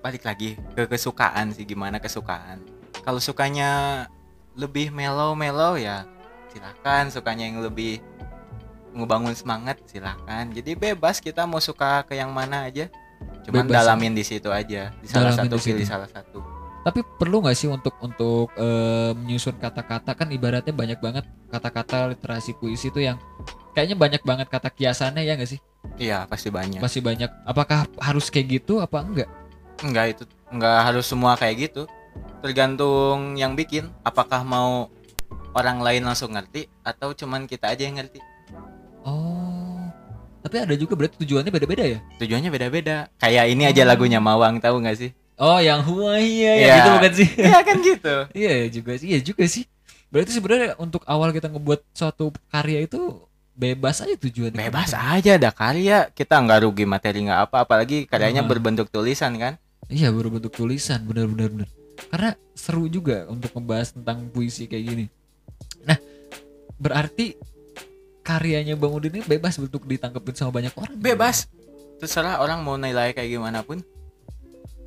Balik 0.00 0.22
lagi 0.22 0.54
ke 0.78 0.86
kesukaan 0.86 1.50
sih 1.50 1.66
gimana 1.66 1.98
kesukaan. 1.98 2.62
Kalau 3.02 3.18
sukanya 3.18 4.06
lebih 4.60 4.92
mellow-mellow 4.92 5.80
ya. 5.80 6.04
Silahkan 6.52 7.08
sukanya 7.08 7.48
yang 7.48 7.64
lebih 7.64 8.04
ngebangun 8.90 9.38
semangat 9.38 9.78
silahkan 9.86 10.50
jadi 10.50 10.74
bebas 10.74 11.22
kita 11.22 11.46
mau 11.46 11.62
suka 11.62 12.02
ke 12.04 12.18
yang 12.18 12.28
mana 12.34 12.66
aja. 12.68 12.90
Cuman 13.46 13.64
Bebas. 13.64 13.86
dalamin 13.86 14.12
di 14.12 14.24
situ 14.26 14.50
aja 14.50 14.90
di 15.00 15.06
salah 15.08 15.32
Dalamin 15.32 15.48
satu 15.48 15.56
di 15.56 15.64
pilih 15.64 15.86
salah 15.86 16.10
satu. 16.10 16.38
Tapi 16.80 17.04
perlu 17.20 17.44
nggak 17.44 17.56
sih 17.56 17.68
untuk 17.68 17.94
untuk 18.00 18.50
eh, 18.56 19.12
menyusun 19.14 19.56
kata-kata? 19.60 20.16
Kan 20.16 20.32
ibaratnya 20.32 20.72
banyak 20.74 20.98
banget 20.98 21.24
kata-kata 21.52 22.12
literasi 22.12 22.56
puisi 22.56 22.88
itu 22.88 23.04
yang 23.04 23.20
kayaknya 23.76 23.96
banyak 23.96 24.22
banget 24.24 24.46
kata 24.50 24.68
kiasannya 24.68 25.24
ya 25.24 25.38
nggak 25.38 25.50
sih? 25.50 25.60
iya 25.96 26.28
pasti 26.28 26.52
banyak. 26.52 26.80
Masih 26.80 27.00
banyak. 27.00 27.28
Apakah 27.48 27.88
harus 28.00 28.28
kayak 28.28 28.60
gitu 28.60 28.84
apa 28.84 29.00
enggak? 29.00 29.30
enggak 29.80 30.06
itu 30.16 30.24
enggak 30.52 30.78
harus 30.84 31.04
semua 31.08 31.32
kayak 31.40 31.70
gitu 31.70 31.82
tergantung 32.40 33.34
yang 33.34 33.52
bikin 33.52 33.92
apakah 34.00 34.40
mau 34.40 34.88
orang 35.52 35.78
lain 35.78 36.02
langsung 36.02 36.30
ngerti 36.30 36.66
atau 36.80 37.12
cuman 37.12 37.44
kita 37.44 37.68
aja 37.68 37.82
yang 37.82 37.98
ngerti 37.98 38.20
Oh. 39.00 39.80
Tapi 40.40 40.56
ada 40.58 40.72
juga 40.72 40.92
berarti 40.94 41.16
tujuannya 41.18 41.48
beda-beda 41.48 41.84
ya? 41.86 41.98
tujuannya 42.16 42.48
beda-beda 42.48 43.08
kayak 43.16 43.44
ini 43.48 43.64
aja 43.64 43.82
Oh. 43.82 43.88
lagunya 43.88 44.18
Mawang 44.18 44.56
tahu 44.56 44.80
nggak 44.80 44.96
sih 44.98 45.10
Oh, 45.36 45.56
yang 45.56 45.80
iya 46.16 46.52
ya 46.52 46.52
Iya. 46.60 46.74
gitu 46.76 46.88
bukan 46.94 47.12
sih? 47.14 47.28
Iya 47.40 47.58
kan 47.60 47.76
gitu 47.80 48.14
iya 48.38 48.52
juga 48.68 48.92
sih. 48.94 49.06
Iya 49.08 49.18
juga 49.22 49.44
sih. 49.46 49.64
Berarti 50.08 50.30
sebenarnya 50.30 50.68
untuk 50.76 51.00
awal 51.04 51.30
kita 51.30 51.48
ngebuat 51.48 51.80
suatu 51.90 52.28
karya 52.46 52.84
itu 52.84 53.24
bebas 53.50 54.00
aja 54.00 54.16
tujuannya. 54.16 54.56
bebas 54.58 54.92
aja 54.92 55.36
ada 55.36 55.48
karya 55.48 56.08
kita 56.10 56.36
nggak 56.36 56.60
rugi 56.60 56.84
materi 56.84 57.24
nggak 57.24 57.40
apa 57.48 57.64
apalagi 57.64 58.04
karyanya 58.04 58.40
Hmm. 58.40 58.50
berbentuk 58.50 58.88
tulisan 58.88 59.32
kan 59.36 59.56
Iya 59.88 60.12
baru 60.12 60.28
bentuk 60.30 60.52
tulisan 60.52 61.00
benar-benar 61.04 61.48
benar. 61.50 61.68
Karena 62.08 62.32
seru 62.56 62.88
juga 62.88 63.28
untuk 63.28 63.52
membahas 63.52 63.92
tentang 63.92 64.30
puisi 64.32 64.64
kayak 64.64 64.84
gini. 64.88 65.06
Nah 65.84 65.98
berarti 66.80 67.36
karyanya 68.24 68.78
Bang 68.78 68.96
Udin 68.96 69.20
ini 69.20 69.22
bebas 69.26 69.60
untuk 69.60 69.84
ditangkepin 69.84 70.36
sama 70.38 70.54
banyak 70.54 70.72
orang. 70.76 70.96
bebas 70.96 71.50
terserah 72.00 72.40
orang 72.40 72.64
mau 72.64 72.80
nilai 72.80 73.12
kayak 73.12 73.28
gimana 73.28 73.60
pun 73.60 73.84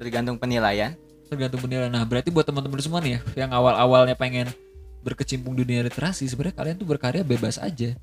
tergantung 0.02 0.42
penilaian 0.42 0.98
Tergantung 1.34 1.66
penilaian. 1.66 1.90
Nah 1.90 2.06
berarti 2.06 2.30
buat 2.30 2.46
teman-teman 2.46 2.78
semua 2.78 3.02
nih 3.02 3.18
ya, 3.18 3.46
yang 3.46 3.52
awal-awalnya 3.58 4.14
pengen 4.14 4.54
berkecimpung 5.02 5.58
dunia 5.58 5.82
literasi 5.82 6.30
sebenarnya 6.30 6.56
kalian 6.56 6.78
tuh 6.78 6.88
berkarya 6.88 7.26
bebas 7.26 7.58
aja. 7.60 7.98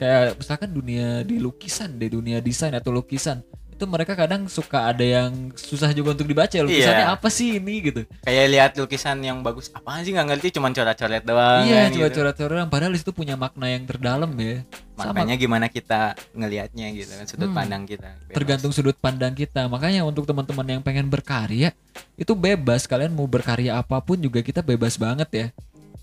kayak 0.00 0.40
misalkan 0.40 0.72
dunia 0.72 1.20
di 1.28 1.36
lukisan 1.36 2.00
deh 2.00 2.08
dunia 2.08 2.40
desain 2.40 2.72
atau 2.72 2.88
lukisan 2.88 3.44
itu 3.80 3.88
mereka 3.88 4.12
kadang 4.12 4.44
suka 4.44 4.86
ada 4.86 5.00
yang 5.00 5.48
susah 5.56 5.88
juga 5.90 6.12
untuk 6.12 6.28
dibaca 6.28 6.52
lukisannya 6.52 7.08
Iya. 7.08 7.16
apa 7.16 7.28
sih 7.28 7.56
ini 7.56 7.80
gitu 7.80 8.04
kayak 8.20 8.46
lihat 8.46 8.70
lukisan 8.76 9.16
yang 9.18 9.40
bagus 9.40 9.72
apaan 9.72 10.04
sih 10.04 10.12
nggak 10.12 10.28
ngerti 10.28 10.60
cuman 10.60 10.70
coret-coret 10.70 11.24
doang 11.24 11.64
iya 11.64 11.88
kan, 11.88 11.96
coba 11.96 12.04
gitu. 12.04 12.16
coret 12.20 12.36
coret 12.36 12.68
padahal 12.68 12.92
itu 12.92 13.10
punya 13.10 13.34
makna 13.34 13.66
yang 13.66 13.88
terdalam 13.88 14.28
ya 14.36 14.60
Sama, 14.92 15.16
makanya 15.16 15.34
gimana 15.34 15.66
kita 15.66 16.12
ngelihatnya 16.36 16.86
gitu 16.92 17.08
kan 17.10 17.24
sudut 17.24 17.48
Hmm. 17.48 17.56
pandang 17.56 17.82
kita 17.88 18.10
Bebas. 18.20 18.34
tergantung 18.36 18.70
sudut 18.70 18.92
pandang 18.94 19.32
kita 19.32 19.64
makanya 19.64 20.04
untuk 20.04 20.28
teman-teman 20.28 20.66
yang 20.68 20.82
pengen 20.84 21.08
berkarya 21.08 21.72
itu 22.14 22.36
bebas 22.36 22.84
kalian 22.84 23.10
mau 23.10 23.24
berkarya 23.24 23.80
apa 23.80 23.96
pun 23.98 24.20
juga 24.20 24.44
kita 24.44 24.60
bebas 24.60 25.00
banget 25.00 25.28
ya 25.32 25.46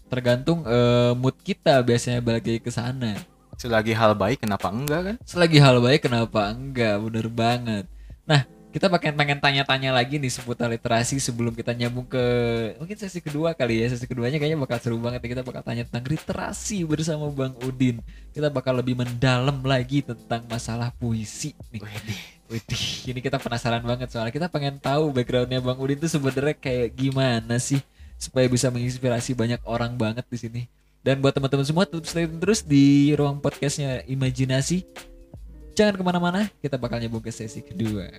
tergantung 0.07 0.65
eh, 0.65 1.13
mood 1.13 1.37
kita 1.37 1.77
biasanya 1.79 2.25
balik 2.25 2.57
ke 2.57 2.71
sana 2.73 3.13
selagi 3.57 3.91
hal 3.97 4.13
baik 4.13 4.45
kenapa 4.45 4.69
enggak 4.69 5.01
kan? 5.03 5.15
Selagi 5.25 5.57
hal 5.57 5.81
baik 5.81 6.05
kenapa 6.05 6.53
enggak? 6.53 6.95
Bener 7.01 7.27
banget. 7.27 7.85
Nah 8.23 8.45
kita 8.69 8.93
pengen 8.93 9.17
pengen 9.17 9.39
tanya-tanya 9.41 9.89
lagi 9.89 10.21
nih 10.21 10.29
seputar 10.29 10.69
literasi 10.69 11.17
sebelum 11.17 11.57
kita 11.57 11.73
nyambung 11.73 12.05
ke 12.05 12.21
mungkin 12.77 12.93
sesi 12.93 13.17
kedua 13.25 13.57
kali 13.57 13.81
ya. 13.81 13.89
Sesi 13.89 14.05
keduanya 14.05 14.37
kayaknya 14.37 14.61
bakal 14.61 14.77
seru 14.77 15.01
banget 15.01 15.25
ya. 15.25 15.29
Kita 15.33 15.43
bakal 15.43 15.65
tanya 15.65 15.83
tentang 15.89 16.05
literasi 16.05 16.85
bersama 16.85 17.33
Bang 17.33 17.57
Udin. 17.65 18.05
Kita 18.31 18.53
bakal 18.53 18.77
lebih 18.77 18.93
mendalam 18.93 19.57
lagi 19.65 20.05
tentang 20.05 20.45
masalah 20.45 20.93
puisi 20.93 21.57
nih. 21.73 21.81
Widih, 22.47 23.11
ini 23.11 23.19
kita 23.19 23.43
penasaran 23.43 23.83
banget 23.83 24.07
soalnya. 24.07 24.31
Kita 24.31 24.47
pengen 24.47 24.79
tahu 24.79 25.11
backgroundnya 25.11 25.59
Bang 25.59 25.81
Udin 25.81 25.99
tuh 25.99 26.07
sebenarnya 26.07 26.55
kayak 26.55 26.95
gimana 26.95 27.59
sih 27.59 27.81
supaya 28.15 28.45
bisa 28.47 28.71
menginspirasi 28.71 29.33
banyak 29.33 29.59
orang 29.65 29.97
banget 29.97 30.23
di 30.29 30.37
sini. 30.37 30.61
Dan 31.07 31.23
buat 31.23 31.31
teman-teman 31.31 31.63
semua 31.63 31.87
tetap 31.87 32.03
stay 32.03 32.27
tune 32.27 32.35
terus 32.35 32.67
di 32.67 33.15
ruang 33.15 33.39
podcastnya 33.39 34.03
Imajinasi. 34.11 34.83
Jangan 35.71 35.95
ke 35.95 36.03
mana-mana, 36.03 36.51
kita 36.59 36.75
bakal 36.75 36.99
nyambung 36.99 37.23
ke 37.23 37.31
sesi 37.31 37.63
kedua. 37.63 38.11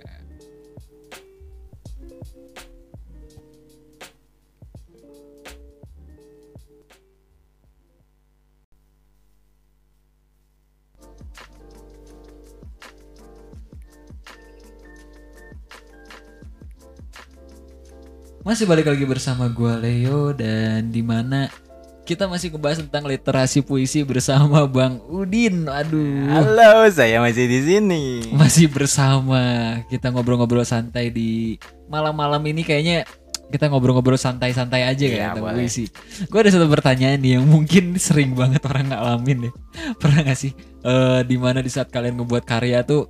Masih 18.41 18.65
balik 18.65 18.89
lagi 18.89 19.05
bersama 19.05 19.45
gua 19.45 19.77
Leo 19.77 20.33
dan 20.33 20.89
di 20.89 21.05
mana 21.05 21.68
kita 22.09 22.25
masih 22.25 22.49
ngebahas 22.49 22.81
tentang 22.81 23.05
literasi 23.05 23.61
puisi 23.61 24.01
bersama 24.01 24.65
Bang 24.65 24.97
Udin. 25.13 25.69
Aduh. 25.69 26.25
halo 26.25 26.89
saya 26.89 27.21
masih 27.21 27.45
di 27.45 27.61
sini 27.61 28.03
Masih 28.33 28.65
bersama 28.65 29.77
kita 29.93 30.09
ngobrol-ngobrol 30.09 30.65
santai 30.65 31.13
di 31.13 31.61
malam-malam 31.85 32.41
ini 32.49 32.65
kayaknya 32.65 33.05
kita 33.53 33.69
ngobrol-ngobrol 33.69 34.17
santai-santai 34.17 34.89
aja 34.89 35.05
Iya, 35.05 35.13
kayak 35.13 35.27
tentang 35.37 35.45
boleh. 35.53 35.57
puisi. 35.61 35.85
Gue 36.33 36.39
ada 36.41 36.49
satu 36.49 36.65
pertanyaan 36.65 37.21
nih 37.21 37.37
yang 37.37 37.45
mungkin 37.45 37.93
sering 38.01 38.33
banget 38.33 38.65
orang 38.65 38.89
ngalamin 38.89 39.49
ya. 39.49 39.51
Pernah 40.01 40.25
gak 40.25 40.39
sih 40.41 40.57
eh 40.81 41.21
di 41.29 41.37
mana 41.37 41.61
di 41.61 41.69
saat 41.69 41.93
kalian 41.93 42.17
ngebuat 42.17 42.41
karya 42.41 42.81
tuh 42.81 43.05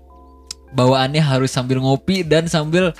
bawaannya 0.70 1.20
harus 1.20 1.50
sambil 1.50 1.78
ngopi 1.78 2.22
dan 2.22 2.46
sambil 2.46 2.94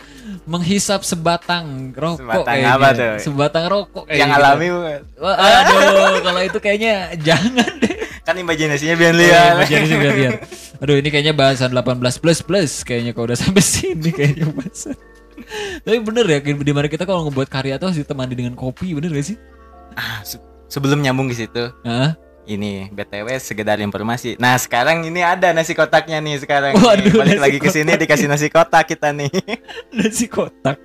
menghisap 0.44 1.02
sebatang 1.02 1.94
rokok 1.94 2.26
Sebatang 2.26 2.46
kayaknya. 2.50 2.74
apa 2.74 2.88
tuh? 2.92 3.14
Sebatang 3.22 3.66
rokok 3.68 4.04
kayak 4.06 4.18
yang 4.18 4.32
alami 4.32 4.68
bukan? 4.68 5.00
Wah, 5.18 5.36
aduh, 5.38 5.78
kalau 6.20 6.42
itu 6.42 6.58
kayaknya 6.58 6.94
jangan 7.28 7.70
deh. 7.78 7.96
kan 8.20 8.36
imajinasinya 8.36 8.94
biar 8.94 9.14
lihat 9.14 9.54
imajinasi 9.58 9.94
biar 9.96 10.16
lihat. 10.16 10.34
Aduh, 10.80 10.96
ini 10.96 11.10
kayaknya 11.10 11.34
bahasan 11.34 11.70
18 11.70 11.98
plus 12.18 12.40
plus 12.40 12.72
kayaknya 12.82 13.12
kalau 13.12 13.26
udah 13.28 13.38
sampai 13.38 13.62
sini 13.62 14.10
kayaknya 14.10 14.46
bahasan. 14.48 14.98
Tapi 15.82 15.98
bener 16.00 16.26
ya, 16.26 16.38
di 16.44 16.74
mana 16.74 16.86
kita 16.86 17.04
kalau 17.04 17.26
ngebuat 17.26 17.48
karya 17.48 17.76
tuh 17.76 17.90
harus 17.90 17.98
ditemani 17.98 18.34
dengan 18.34 18.54
kopi, 18.54 18.92
bener 18.92 19.10
gak 19.10 19.26
sih? 19.26 19.38
ah, 19.92 20.22
se- 20.22 20.40
sebelum 20.68 21.00
nyambung 21.00 21.26
ke 21.26 21.36
situ 21.36 21.74
Hah? 21.82 22.14
Ini 22.50 22.90
btw 22.90 23.38
sekedar 23.38 23.78
informasi 23.78 24.36
nah 24.42 24.58
sekarang 24.58 25.06
ini 25.06 25.22
ada 25.22 25.54
nasi 25.54 25.78
kotaknya 25.78 26.18
nih 26.18 26.42
sekarang 26.42 26.74
Waduh, 26.74 27.06
nih. 27.06 27.14
balik 27.14 27.40
lagi 27.40 27.58
ke 27.62 27.70
sini 27.70 27.94
dikasih 27.94 28.26
nasi 28.26 28.50
kotak 28.50 28.90
kita 28.90 29.14
nih 29.14 29.30
Nasi 29.98 30.26
kotak. 30.26 30.78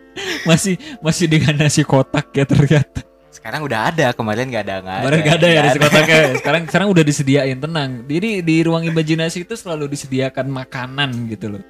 Masih 0.46 0.78
masih 1.00 1.26
dengan 1.26 1.54
nasi 1.58 1.82
kotak 1.82 2.30
ya 2.30 2.44
ternyata. 2.46 3.02
sekarang 3.34 3.66
udah 3.66 3.92
ada 3.92 4.06
kemarin 4.16 4.48
nggak 4.48 4.64
ada 4.64 4.74
nggak 4.80 4.98
Kemarin 5.04 5.18
gak 5.20 5.36
ada 5.36 5.48
ya 5.50 5.60
nasi 5.60 5.78
kotaknya. 5.82 6.16
Sekarang 6.40 6.62
sekarang 6.64 6.88
udah 6.94 7.04
disediain 7.04 7.58
tenang. 7.60 7.90
Jadi 8.08 8.40
di 8.40 8.56
ruang 8.64 8.86
imajinasi 8.88 9.44
itu 9.44 9.54
selalu 9.58 9.90
disediakan 9.92 10.48
makanan 10.48 11.10
gitu 11.28 11.58
loh. 11.58 11.62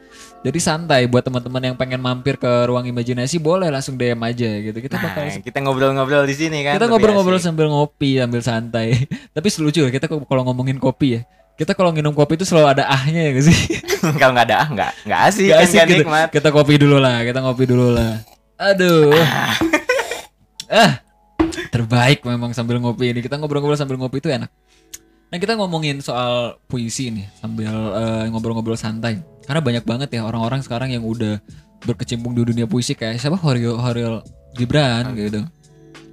Jadi 0.44 0.58
santai 0.60 1.08
buat 1.08 1.24
teman-teman 1.24 1.72
yang 1.72 1.76
pengen 1.80 1.96
mampir 2.04 2.36
ke 2.36 2.68
ruang 2.68 2.84
imajinasi 2.84 3.40
boleh 3.40 3.72
langsung 3.72 3.96
DM 3.96 4.20
aja 4.20 4.50
gitu. 4.60 4.76
Kita 4.76 5.00
bakal 5.00 5.24
Nah, 5.24 5.40
kita 5.40 5.58
ngobrol-ngobrol 5.64 6.28
di 6.28 6.36
sini 6.36 6.60
kan 6.60 6.76
kita 6.76 6.84
ngobrol-ngobrol 6.84 7.40
sambil 7.40 7.72
ngopi 7.72 8.20
sambil 8.20 8.44
santai. 8.44 9.08
Tapi 9.36 9.48
selucu 9.48 9.80
ya 9.80 9.88
kita 9.88 10.04
kalau 10.04 10.44
ngomongin 10.44 10.76
kopi 10.76 11.16
ya. 11.16 11.20
Kita 11.56 11.72
kalau 11.72 11.96
minum 11.96 12.12
kopi 12.12 12.36
itu 12.36 12.44
selalu 12.44 12.76
ada 12.76 12.84
ahnya 12.92 13.24
ya 13.24 13.30
gak 13.30 13.46
sih? 13.46 13.58
Kalau 14.20 14.34
nggak 14.34 14.46
ada 14.50 14.56
ah, 14.58 14.68
nggak 14.74 14.92
nggak 15.06 15.20
asik 15.30 15.46
Gak 15.46 15.54
kan 15.54 15.62
asik 15.64 15.76
nggak 15.78 15.86
gitu. 15.86 16.02
nikmat. 16.02 16.28
Kita 16.34 16.48
kopi 16.50 16.74
dulu 16.82 16.96
lah 16.98 17.16
kita 17.22 17.38
ngopi 17.40 17.64
dulu 17.64 17.86
lah. 17.94 18.12
Aduh. 18.60 19.14
Ah 20.68 20.98
terbaik 21.70 22.26
memang 22.26 22.50
sambil 22.52 22.82
ngopi 22.82 23.16
ini. 23.16 23.20
Kita 23.24 23.38
ngobrol-ngobrol 23.38 23.78
sambil 23.78 23.96
ngopi 23.96 24.18
itu 24.18 24.28
enak. 24.28 24.50
Nah 25.30 25.36
kita 25.38 25.54
ngomongin 25.54 26.02
soal 26.02 26.58
puisi 26.66 27.14
nih 27.14 27.30
sambil 27.38 27.70
eh, 27.70 28.24
ngobrol-ngobrol 28.34 28.74
santai 28.76 29.22
karena 29.44 29.60
banyak 29.60 29.84
banget 29.84 30.08
ya 30.10 30.22
orang-orang 30.22 30.60
sekarang 30.60 30.88
yang 30.88 31.02
udah 31.02 31.38
berkecimpung 31.80 32.32
di 32.32 32.42
dunia 32.42 32.64
puisi 32.64 32.92
kayak 32.92 33.16
siapa? 33.16 33.36
Horil 33.36 33.76
Horil 33.76 34.24
Gibran 34.54 35.12
gitu. 35.14 35.44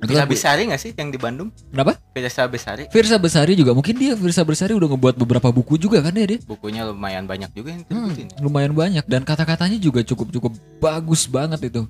Itu 0.02 0.10
bisa 0.10 0.26
kan 0.26 0.28
pu- 0.28 0.34
Besari 0.34 0.62
nggak 0.66 0.82
sih 0.82 0.92
yang 0.92 1.10
di 1.10 1.20
Bandung? 1.22 1.54
Kenapa? 1.70 1.94
bisa 2.12 2.44
Besari. 2.46 2.90
Firsa 2.90 3.16
Besari 3.16 3.54
juga. 3.54 3.72
Mungkin 3.72 3.94
dia 3.96 4.18
Firsa 4.18 4.42
Besari 4.42 4.74
udah 4.74 4.90
ngebuat 4.90 5.16
beberapa 5.16 5.48
buku 5.48 5.78
juga 5.78 6.02
kan 6.02 6.12
ya 6.12 6.26
dia? 6.26 6.40
Bukunya 6.42 6.82
lumayan 6.84 7.24
banyak 7.24 7.54
juga 7.54 7.70
yang 7.72 7.86
Hmm, 7.86 8.10
terikutin 8.10 8.28
lumayan 8.42 8.74
banyak. 8.74 9.06
Dan 9.06 9.22
kata-katanya 9.22 9.78
juga 9.78 10.02
cukup 10.02 10.34
cukup 10.34 10.52
bagus 10.78 11.26
banget 11.26 11.62
itu. 11.64 11.86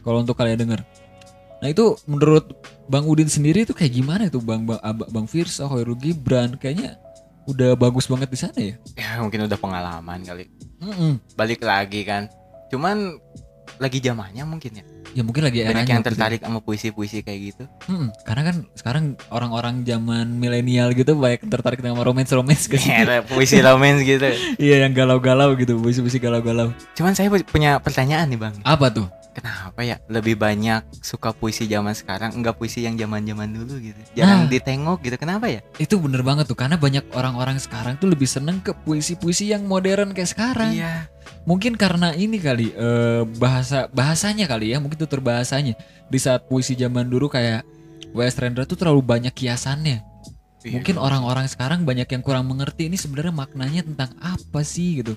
Kalau 0.00 0.22
untuk 0.22 0.34
kalian 0.34 0.60
dengar 0.60 0.80
nah 1.56 1.72
itu 1.72 1.96
menurut 2.04 2.52
Bang 2.86 3.08
Udin 3.08 3.26
sendiri 3.26 3.64
itu 3.64 3.72
kayak 3.72 3.88
gimana 3.90 4.28
itu? 4.28 4.38
Bang 4.38 4.62
Bang, 4.62 4.78
Bang 5.08 5.24
Firsa 5.26 5.64
Hoirul 5.64 5.96
Gibran 5.96 6.54
kayaknya 6.54 7.00
udah 7.44 7.72
bagus 7.74 8.06
banget 8.06 8.28
di 8.28 8.36
sana 8.36 8.58
ya? 8.60 8.74
Ya 8.94 9.18
mungkin 9.18 9.42
udah 9.42 9.56
pengalaman 9.56 10.20
kali 10.20 10.46
Mm-mm. 10.82 11.20
balik 11.38 11.64
lagi 11.64 12.04
kan 12.04 12.28
cuman 12.68 13.16
lagi 13.78 13.98
zamannya 14.00 14.44
mungkin 14.44 14.80
ya 14.80 14.84
ya 15.16 15.24
mungkin 15.24 15.42
lagi 15.42 15.64
banyak 15.64 15.88
yang 15.88 16.04
gitu. 16.04 16.08
tertarik 16.12 16.38
sama 16.38 16.60
puisi-puisi 16.60 17.24
kayak 17.24 17.40
gitu. 17.42 17.64
Mm-mm. 17.88 18.12
karena 18.22 18.42
kan 18.44 18.56
sekarang 18.72 19.04
orang-orang 19.28 19.80
zaman 19.82 20.28
milenial 20.30 20.92
gitu 20.92 21.16
banyak 21.16 21.48
tertarik 21.48 21.80
dengan 21.80 21.96
romance 21.98 22.28
romance 22.30 22.68
gitu 22.68 22.84
Ya, 22.84 23.24
puisi 23.24 23.58
romance 23.58 24.04
gitu. 24.04 24.28
Iya 24.60 24.84
yang 24.84 24.92
galau-galau 24.92 25.56
gitu 25.56 25.76
puisi-puisi 25.76 26.18
galau-galau. 26.18 26.76
Cuman 26.92 27.12
saya 27.12 27.32
punya 27.32 27.80
pertanyaan 27.80 28.28
nih 28.28 28.36
bang. 28.36 28.54
Apa 28.60 28.92
tuh? 28.92 29.08
Kenapa 29.32 29.84
ya 29.84 30.00
lebih 30.08 30.32
banyak 30.34 30.80
suka 30.96 31.28
puisi 31.30 31.64
zaman 31.64 31.92
sekarang 31.92 32.32
enggak 32.32 32.56
puisi 32.56 32.80
yang 32.80 32.96
zaman 32.96 33.20
zaman 33.20 33.52
dulu 33.52 33.76
gitu? 33.78 34.00
Jarang 34.14 34.44
Nah. 34.44 34.48
ditengok 34.48 34.98
gitu 35.02 35.16
kenapa 35.16 35.46
ya? 35.46 35.60
Itu 35.76 36.00
bener 36.00 36.20
banget 36.20 36.44
tuh 36.46 36.56
karena 36.56 36.76
banyak 36.76 37.04
orang-orang 37.12 37.56
sekarang 37.56 37.96
tuh 37.96 38.08
lebih 38.08 38.24
seneng 38.24 38.60
ke 38.60 38.72
puisi-puisi 38.72 39.52
yang 39.52 39.64
modern 39.64 40.12
kayak 40.12 40.32
sekarang. 40.32 40.72
Iya 40.72 41.12
mungkin 41.46 41.78
karena 41.78 42.12
ini 42.12 42.42
kali 42.42 42.74
eh, 42.74 43.22
bahasa 43.38 43.86
bahasanya 43.94 44.50
kali 44.50 44.74
ya 44.74 44.82
mungkin 44.82 44.98
tutur 44.98 45.22
bahasanya 45.22 45.78
di 46.10 46.18
saat 46.18 46.44
puisi 46.50 46.74
zaman 46.74 47.06
dulu 47.06 47.30
kayak 47.30 47.62
W.S. 48.12 48.36
Rendra 48.38 48.66
tuh 48.66 48.76
terlalu 48.76 49.02
banyak 49.02 49.32
kiasannya 49.32 50.02
Iya. 50.64 50.82
mungkin 50.82 50.96
orang-orang 50.98 51.46
sekarang 51.46 51.86
banyak 51.86 52.08
yang 52.10 52.22
kurang 52.26 52.48
mengerti 52.50 52.90
ini 52.90 52.98
sebenarnya 52.98 53.30
maknanya 53.30 53.86
tentang 53.86 54.10
apa 54.18 54.60
sih 54.66 55.04
gitu. 55.04 55.14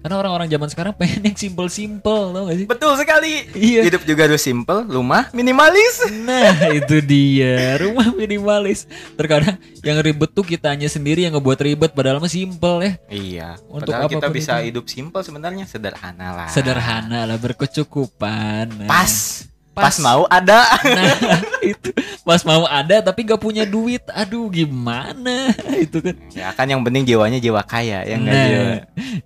Karena 0.00 0.16
orang-orang 0.16 0.48
zaman 0.48 0.68
sekarang 0.72 0.92
pengen 0.96 1.20
yang 1.28 1.36
simple-simple 1.36 2.32
tau 2.32 2.42
gak 2.48 2.56
sih? 2.56 2.66
Betul 2.68 2.92
sekali. 2.96 3.48
Iya. 3.52 3.84
Hidup 3.84 4.02
juga 4.08 4.28
harus 4.28 4.40
simple 4.40 4.88
rumah 4.88 5.28
minimalis. 5.36 6.04
Nah 6.24 6.72
itu 6.72 7.00
dia 7.04 7.76
Rumah 7.80 8.12
minimalis. 8.12 8.88
Terkadang 9.16 9.60
yang 9.84 10.00
ribet 10.00 10.32
tuh 10.32 10.44
kitanya 10.44 10.88
sendiri 10.88 11.24
Yang 11.24 11.40
ngebuat 11.40 11.58
ribet 11.64 11.90
Padahal 11.96 12.20
mah 12.20 12.32
simple 12.32 12.80
ya. 12.84 12.92
Iya 13.08 13.48
Untuk 13.68 13.92
padahal 13.92 14.08
kita 14.08 14.28
bisa 14.32 14.60
itu. 14.60 14.72
hidup 14.72 14.84
simple 14.88 15.20
sebenarnya 15.20 15.64
sederhana 15.68 16.28
lah. 16.32 16.48
Sederhana 16.48 17.28
lah 17.28 17.36
Berkecukupan. 17.40 18.84
Nah, 18.84 18.88
pas 18.88 19.44
Pas. 19.70 19.86
pas 19.86 19.96
mau 20.02 20.26
ada. 20.26 20.66
Nah 20.82 21.14
itu. 21.72 21.94
Pas 22.26 22.42
mau 22.42 22.66
ada 22.66 22.96
Tapi 23.00 23.22
gak 23.22 23.38
punya 23.38 23.62
duit. 23.62 24.02
Aduh 24.10 24.50
gimana? 24.50 25.54
Itu 25.86 26.02
kan. 26.02 26.18
Ya 26.34 26.50
kan 26.50 26.66
yang 26.66 26.82
penting 26.82 27.06
jiwanya 27.06 27.38
jiwa 27.38 27.62
kaya 27.62 28.02
ya 28.02 28.14
enggak 28.18 28.34
jiwa 28.34 28.62
Nah 28.66 28.78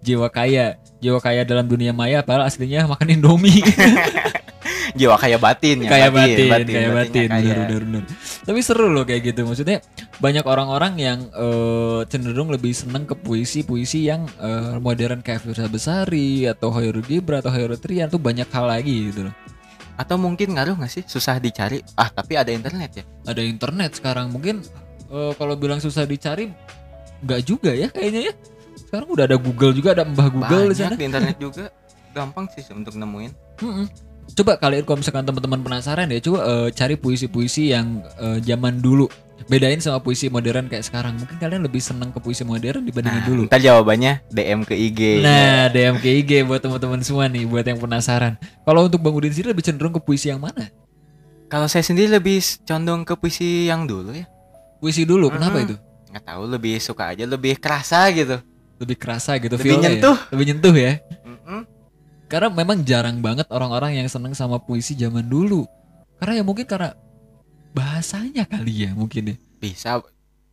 Jiwa? 0.05 0.29
kaya. 0.29 0.67
Jiwa 1.01 1.19
kaya 1.21 1.45
dalam 1.45 1.69
dunia 1.69 1.93
maya 1.93 2.25
Padahal 2.25 2.49
aslinya 2.49 2.85
makan 2.85 3.17
indomie. 3.21 3.65
Jiwa 4.95 5.19
kaya 5.19 5.43
batin 5.43 5.83
ya 5.83 5.91
kayak 5.91 6.11
batin, 6.15 6.37
kayak 6.39 6.53
batinnya 6.55 6.91
batin, 6.95 7.29
kaya. 7.29 7.43
bener, 7.43 7.57
bener, 7.67 7.83
bener. 7.83 8.05
Tapi 8.47 8.59
seru 8.63 8.87
loh 8.93 9.03
kayak 9.03 9.23
gitu, 9.33 9.43
maksudnya 9.43 9.83
banyak 10.23 10.45
orang-orang 10.47 10.95
yang 11.03 11.19
eh, 11.35 12.01
cenderung 12.07 12.53
lebih 12.53 12.71
seneng 12.71 13.03
ke 13.03 13.19
puisi-puisi 13.19 14.07
yang 14.07 14.29
eh, 14.39 14.79
modern 14.79 15.19
kayak 15.25 15.43
Firsa 15.43 15.67
Besari 15.67 16.47
atau 16.47 16.71
Hoyrul 16.71 17.03
Gibran 17.03 17.43
atau 17.43 17.51
Hoyrul 17.51 17.81
Trian. 17.81 18.07
Tuh 18.07 18.23
banyak 18.23 18.47
hal 18.47 18.71
lagi 18.71 19.11
gitu 19.11 19.27
loh. 19.27 19.35
Atau 19.95 20.19
mungkin 20.19 20.59
ngaruh 20.59 20.75
nggak 20.75 20.93
sih 20.93 21.05
susah 21.07 21.39
dicari? 21.39 21.79
Ah 21.95 22.11
tapi 22.11 22.35
ada 22.35 22.51
internet 22.51 22.91
ya. 22.99 23.05
Ada 23.27 23.43
internet 23.47 23.97
sekarang 23.99 24.35
mungkin 24.35 24.63
eh, 25.11 25.33
kalau 25.39 25.55
bilang 25.55 25.79
susah 25.79 26.03
dicari 26.03 26.51
nggak 27.23 27.41
juga 27.47 27.71
ya 27.71 27.89
kayaknya 27.91 28.31
ya. 28.31 28.35
Sekarang 28.75 29.09
udah 29.11 29.25
ada 29.27 29.39
Google 29.39 29.73
juga 29.75 29.95
ada 29.95 30.05
Mbah 30.07 30.29
Google 30.31 30.71
di 30.71 30.77
sana. 30.77 30.95
Banyak 30.95 31.01
di 31.01 31.07
internet 31.07 31.37
juga. 31.39 31.65
Gampang 32.15 32.47
sih 32.55 32.63
untuk 32.71 32.95
nemuin. 32.95 33.33
Mm-mm. 33.63 33.87
Coba 34.39 34.57
kalian 34.57 34.87
kalau 34.87 34.99
misalkan 35.03 35.27
teman-teman 35.27 35.61
penasaran 35.61 36.07
ya, 36.09 36.19
coba 36.23 36.39
eh, 36.47 36.69
cari 36.73 36.95
puisi-puisi 36.95 37.75
yang 37.75 38.03
eh, 38.19 38.39
zaman 38.41 38.79
dulu. 38.79 39.11
Bedain 39.45 39.77
sama 39.77 40.01
puisi 40.01 40.31
modern 40.31 40.71
kayak 40.71 40.87
sekarang. 40.87 41.21
Mungkin 41.21 41.37
kalian 41.37 41.61
lebih 41.61 41.83
seneng 41.83 42.09
ke 42.09 42.19
puisi 42.19 42.43
modern 42.43 42.81
dibandingin 42.81 43.21
Nah, 43.21 43.29
dulu. 43.29 43.43
ntar 43.45 43.61
jawabannya 43.61 44.25
DM 44.31 44.61
ke 44.63 44.73
IG. 44.73 45.01
Nah, 45.21 45.69
DM 45.69 45.99
ke 45.99 46.09
IG 46.09 46.31
buat 46.47 46.63
teman-teman 46.63 47.03
semua 47.05 47.29
nih, 47.29 47.45
buat 47.45 47.63
yang 47.63 47.77
penasaran. 47.77 48.39
Kalau 48.63 48.87
untuk 48.87 49.03
Bang 49.03 49.13
Udin 49.13 49.29
sendiri 49.29 49.53
lebih 49.53 49.67
cenderung 49.67 49.93
ke 49.93 50.01
puisi 50.01 50.33
yang 50.33 50.41
mana? 50.41 50.71
Kalau 51.47 51.69
saya 51.69 51.85
sendiri 51.85 52.09
lebih 52.09 52.41
condong 52.65 53.05
ke 53.05 53.13
puisi 53.15 53.69
yang 53.69 53.85
dulu 53.85 54.17
ya. 54.17 54.25
Puisi 54.81 55.05
dulu, 55.05 55.29
kenapa 55.29 55.61
Mm-mm. 55.61 55.67
itu? 55.71 55.77
Nggak 56.09 56.25
tahu 56.25 56.43
lebih 56.49 56.75
suka 56.81 57.13
aja, 57.13 57.25
lebih 57.27 57.59
kerasa 57.59 58.09
gitu. 58.11 58.41
Lebih 58.75 58.97
kerasa 58.97 59.37
gitu 59.37 59.55
Lebih 59.55 59.77
ya? 59.77 59.83
nyentuh. 59.83 60.17
Lebih 60.33 60.45
nyentuh 60.51 60.75
ya. 60.75 60.93
Mm-mm. 61.23 61.61
Karena 62.27 62.49
memang 62.49 62.81
jarang 62.83 63.21
banget 63.21 63.45
orang-orang 63.53 64.01
yang 64.01 64.09
seneng 64.09 64.33
sama 64.33 64.57
puisi 64.57 64.97
zaman 64.97 65.23
dulu. 65.23 65.69
Karena 66.17 66.41
ya 66.41 66.45
mungkin 66.47 66.65
karena 66.65 66.97
bahasanya 67.75 68.47
kali 68.47 68.87
ya 68.87 68.91
mungkin 68.95 69.35
ya. 69.35 69.37
Bisa. 69.59 70.01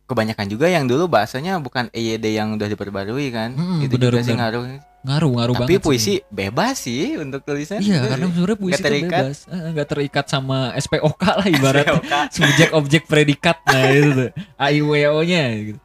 Kebanyakan 0.02 0.46
juga 0.50 0.66
yang 0.68 0.84
dulu 0.84 1.08
bahasanya 1.08 1.56
bukan 1.56 1.88
EYD 1.94 2.36
yang 2.36 2.52
udah 2.52 2.68
diperbarui 2.68 3.32
kan. 3.32 3.54
Mm-mm, 3.54 3.86
itu 3.86 3.94
bener, 3.96 4.12
juga 4.12 4.20
sih 4.20 4.34
ngaruh. 4.36 4.62
Ngaruh, 5.02 5.30
ngaruh 5.34 5.54
Tapi 5.56 5.62
banget. 5.66 5.72
sih. 5.72 5.86
puisi 5.86 6.14
bebas 6.28 6.74
sih 6.78 7.02
untuk 7.16 7.40
tulisan. 7.42 7.80
Iya, 7.80 8.06
karena 8.06 8.26
sebenarnya 8.28 8.58
puisi 8.58 8.74
itu 8.76 8.84
terikat. 8.84 9.22
bebas, 9.24 9.38
Eh, 9.48 9.68
nggak 9.72 9.88
terikat 9.88 10.24
sama 10.28 10.58
SPOK 10.76 11.22
lah. 11.22 11.46
SPOK. 11.48 12.04
subjek 12.36 12.70
objek 12.76 13.02
predikat 13.06 13.56
nah 13.64 13.82
itu 13.88 14.10
tuh 14.12 14.30
AIWO-nya 14.60 15.42
gitu. 15.72 15.78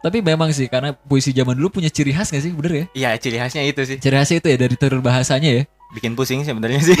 Tapi 0.00 0.20
memang 0.20 0.52
sih 0.52 0.68
karena 0.68 0.92
puisi 0.92 1.32
zaman 1.32 1.56
dulu 1.56 1.80
punya 1.80 1.88
ciri 1.88 2.12
khas 2.12 2.28
gak 2.28 2.44
sih, 2.44 2.52
bener 2.52 2.72
ya? 2.76 2.84
Iya, 2.92 3.10
ciri 3.16 3.40
khasnya 3.40 3.64
itu 3.64 3.80
sih. 3.88 3.96
Ciri 3.96 4.16
khasnya 4.20 4.36
itu 4.36 4.48
ya 4.52 4.58
dari 4.60 4.76
terur 4.76 5.00
bahasanya 5.00 5.48
ya. 5.48 5.62
Bikin 5.94 6.18
pusing 6.18 6.42
sebenarnya 6.42 6.82
sih. 6.82 6.96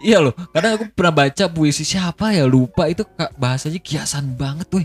Iya 0.00 0.20
loh, 0.20 0.36
kadang 0.52 0.76
aku 0.76 0.84
pernah 0.92 1.12
baca 1.24 1.44
puisi 1.48 1.88
siapa 1.88 2.36
ya 2.36 2.44
lupa 2.44 2.86
itu 2.86 3.04
bahasanya 3.40 3.80
kiasan 3.80 4.36
banget 4.36 4.68
tuh. 4.68 4.84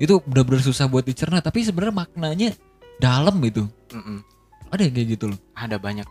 Itu 0.00 0.24
benar-benar 0.24 0.64
susah 0.64 0.88
buat 0.88 1.04
dicerna, 1.04 1.44
tapi 1.44 1.60
sebenarnya 1.60 1.92
maknanya 1.92 2.50
dalam 2.96 3.36
itu. 3.44 3.68
Mm-mm. 3.92 4.24
Ada 4.72 4.88
yang 4.88 4.94
kayak 4.96 5.08
gitu 5.12 5.24
loh. 5.28 5.38
Ada 5.52 5.76
banyak. 5.76 6.08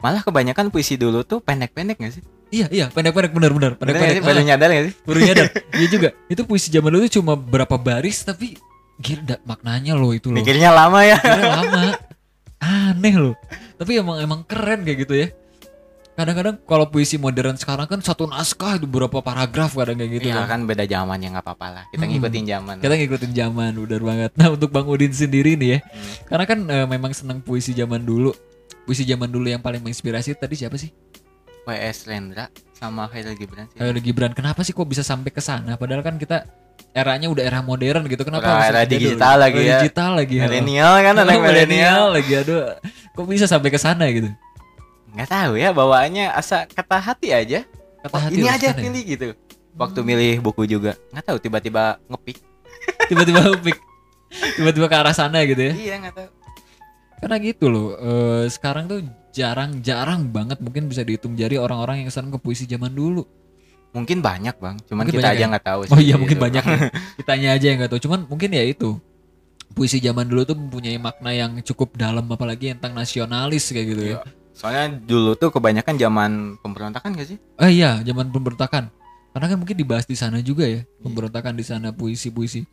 Malah 0.00 0.24
kebanyakan 0.24 0.72
puisi 0.72 0.96
dulu 0.96 1.20
tuh 1.24 1.44
pendek-pendek 1.44 2.00
gak 2.00 2.12
sih? 2.16 2.24
Iya, 2.48 2.66
iya, 2.72 2.86
pendek-pendek 2.88 3.36
nggak 3.36 3.76
pendek-pendek. 3.76 4.24
Baru 4.24 4.40
nyadar 4.40 4.68
gak 4.72 4.84
sih? 4.88 4.94
baru 5.08 5.18
nyadar. 5.20 5.46
Iya 5.76 5.86
juga. 5.92 6.08
Itu 6.32 6.48
puisi 6.48 6.72
zaman 6.72 6.96
dulu 6.96 7.04
tuh 7.12 7.20
cuma 7.20 7.36
berapa 7.36 7.76
baris 7.76 8.24
tapi 8.24 8.56
gila 8.96 9.36
maknanya 9.44 9.92
loh 9.92 10.16
itu 10.16 10.32
loh. 10.32 10.40
Mikirnya 10.40 10.72
lama 10.72 11.04
ya. 11.04 11.20
Kira 11.20 11.60
lama 11.60 12.06
aneh 12.60 13.14
loh 13.16 13.36
tapi 13.76 14.00
emang 14.00 14.16
emang 14.20 14.40
keren 14.48 14.82
kayak 14.82 14.98
gitu 15.04 15.14
ya 15.16 15.28
kadang-kadang 16.16 16.56
kalau 16.62 16.86
puisi 16.86 17.16
modern 17.16 17.54
sekarang 17.54 17.84
kan 17.84 18.00
satu 18.00 18.24
naskah 18.24 18.74
itu 18.74 18.84
berapa 18.84 19.20
paragraf 19.20 19.72
kadang 19.74 19.94
kayak 19.94 20.12
gitu 20.14 20.26
Iya 20.26 20.42
kan. 20.42 20.48
kan 20.56 20.60
beda 20.64 20.84
zaman 20.84 21.18
ya 21.18 21.28
nggak 21.30 21.44
apa-apa 21.44 21.66
lah. 21.70 21.84
Kita 21.88 22.02
Hmm. 22.02 22.10
ngikutin 22.10 22.44
zaman. 22.46 22.74
kita 22.78 22.94
ngikutin 22.96 23.32
zaman 23.32 23.72
udah 23.76 23.98
banget 24.00 24.30
nah 24.34 24.48
untuk 24.48 24.70
bang 24.70 24.86
Udin 24.86 25.12
sendiri 25.12 25.54
nih 25.54 25.68
ya 25.68 25.78
Hmm. 25.78 26.12
karena 26.26 26.44
kan 26.44 26.58
eh, 26.66 26.86
memang 26.86 27.12
senang 27.12 27.38
puisi 27.38 27.70
zaman 27.70 28.00
dulu 28.00 28.32
puisi 28.82 29.02
zaman 29.02 29.28
dulu 29.28 29.46
yang 29.46 29.60
paling 29.60 29.78
menginspirasi 29.78 30.32
tadi 30.34 30.56
siapa 30.56 30.74
sih 30.74 30.88
WS 31.62 32.06
Lendra 32.06 32.46
sama 32.72 33.06
Khairul 33.06 33.34
Gibran 33.34 33.66
sih. 33.66 33.76
Khairul 33.76 33.98
Gibran 33.98 34.32
kenapa 34.32 34.62
sih 34.62 34.70
kok 34.70 34.84
bisa 34.84 35.02
sampai 35.02 35.28
ke 35.28 35.40
sana 35.40 35.74
padahal 35.74 36.00
kan 36.00 36.14
kita 36.14 36.46
eranya 36.92 37.26
udah 37.26 37.42
era 37.42 37.60
modern 37.60 38.06
gitu 38.06 38.22
kenapa 38.22 38.46
Udah 38.46 38.64
era 38.64 38.80
digital 38.84 39.36
lagi 39.38 39.58
Era 39.58 39.66
ya. 39.66 39.76
digital 39.80 40.10
lagi 40.14 40.34
ya. 40.34 40.44
Milenial 40.44 40.94
kan 40.96 41.14
anak 41.18 41.36
milenial 41.42 41.52
milenial. 41.52 42.02
lagi 42.10 42.32
aduh 42.34 42.62
kok 43.10 43.24
bisa 43.26 43.44
sampai 43.44 43.68
ke 43.68 43.76
sana 43.76 44.06
gitu 44.08 44.30
Nggak 45.16 45.28
tahu 45.28 45.52
ya 45.56 45.72
bawaannya 45.72 46.28
asa 46.30 46.64
kata 46.64 46.96
hati 46.98 47.32
aja. 47.32 47.64
kata 47.98 48.12
Oh, 48.12 48.20
hati 48.20 48.36
ini 48.36 48.46
aja 48.46 48.70
ya? 48.70 48.76
pilih 48.76 49.02
gitu. 49.02 49.26
Waktu 49.74 50.00
milih 50.00 50.40
buku 50.40 50.64
juga. 50.64 50.94
Nggak 51.10 51.24
tahu 51.26 51.38
tiba-tiba 51.38 51.82
ngepik. 52.06 52.38
tiba-tiba 53.08 53.40
upik 53.50 53.76
tiba-tiba 54.52 54.86
ke 54.86 54.96
arah 54.96 55.14
sana 55.14 55.38
gitu 55.42 55.58
ya 55.60 55.72
Iya 55.72 55.94
nggak 55.98 56.14
tahu. 56.14 56.28
karena 57.16 57.36
gitu 57.40 57.66
loh 57.66 57.88
eh, 57.96 58.44
sekarang 58.46 58.84
tuh 58.84 59.00
jarang-jarang 59.32 60.28
banget 60.28 60.58
mungkin 60.60 60.86
bisa 60.86 61.00
dihitung 61.00 61.32
jari 61.32 61.56
orang-orang 61.56 62.04
yang 62.04 62.10
seneng 62.10 62.30
ke 62.30 62.38
puisi 62.38 62.64
zaman 62.64 62.92
dulu 62.92 63.24
Mungkin 63.90 64.20
banyak 64.20 64.60
bang. 64.60 64.76
Cuman 64.84 65.08
Mungkin 65.08 65.16
kita 65.16 65.32
aja 65.32 65.40
ya? 65.40 65.46
nggak 65.48 65.64
tahu. 65.64 65.80
oh 65.82 65.96
sih, 65.96 66.04
iya 66.04 66.14
mungkin 66.20 66.36
gitu. 66.36 66.44
banyak 66.44 66.62
ya. 66.62 66.78
kitanya 67.18 67.48
aja 67.54 67.66
yang 67.66 67.78
nggak 67.80 67.90
tahu 67.90 68.00
cuman 68.02 68.20
mungkin 68.28 68.50
ya 68.52 68.62
itu 68.62 68.90
puisi 69.72 69.96
zaman 69.98 70.28
dulu 70.28 70.42
tuh 70.44 70.52
mempunyai 70.54 70.98
makna 70.98 71.32
yang 71.32 71.56
cukup 71.62 71.96
dalam 71.96 72.28
apalagi 72.28 72.76
tentang 72.76 72.92
nasionalis 72.92 73.72
kayak 73.72 73.86
gitu 73.88 74.02
ya 74.04 74.10
Iya. 74.12 74.20
Soalnya 74.56 74.88
dulu 74.96 75.36
tuh 75.36 75.52
kebanyakan 75.52 75.94
zaman 75.94 76.30
pemberontakan 76.58 77.12
gak 77.12 77.28
sih? 77.28 77.38
eh 77.56 77.70
iya 77.74 78.00
zaman 78.00 78.28
pemberontakan 78.28 78.88
karena 79.30 79.46
kan 79.46 79.56
mungkin 79.56 79.76
dibahas 79.76 80.04
di 80.04 80.16
sana 80.16 80.40
juga 80.40 80.64
ya 80.64 80.80
pemberontakan 80.98 81.52
di 81.52 81.60
sana 81.60 81.92
puisi-puisi 81.92 82.64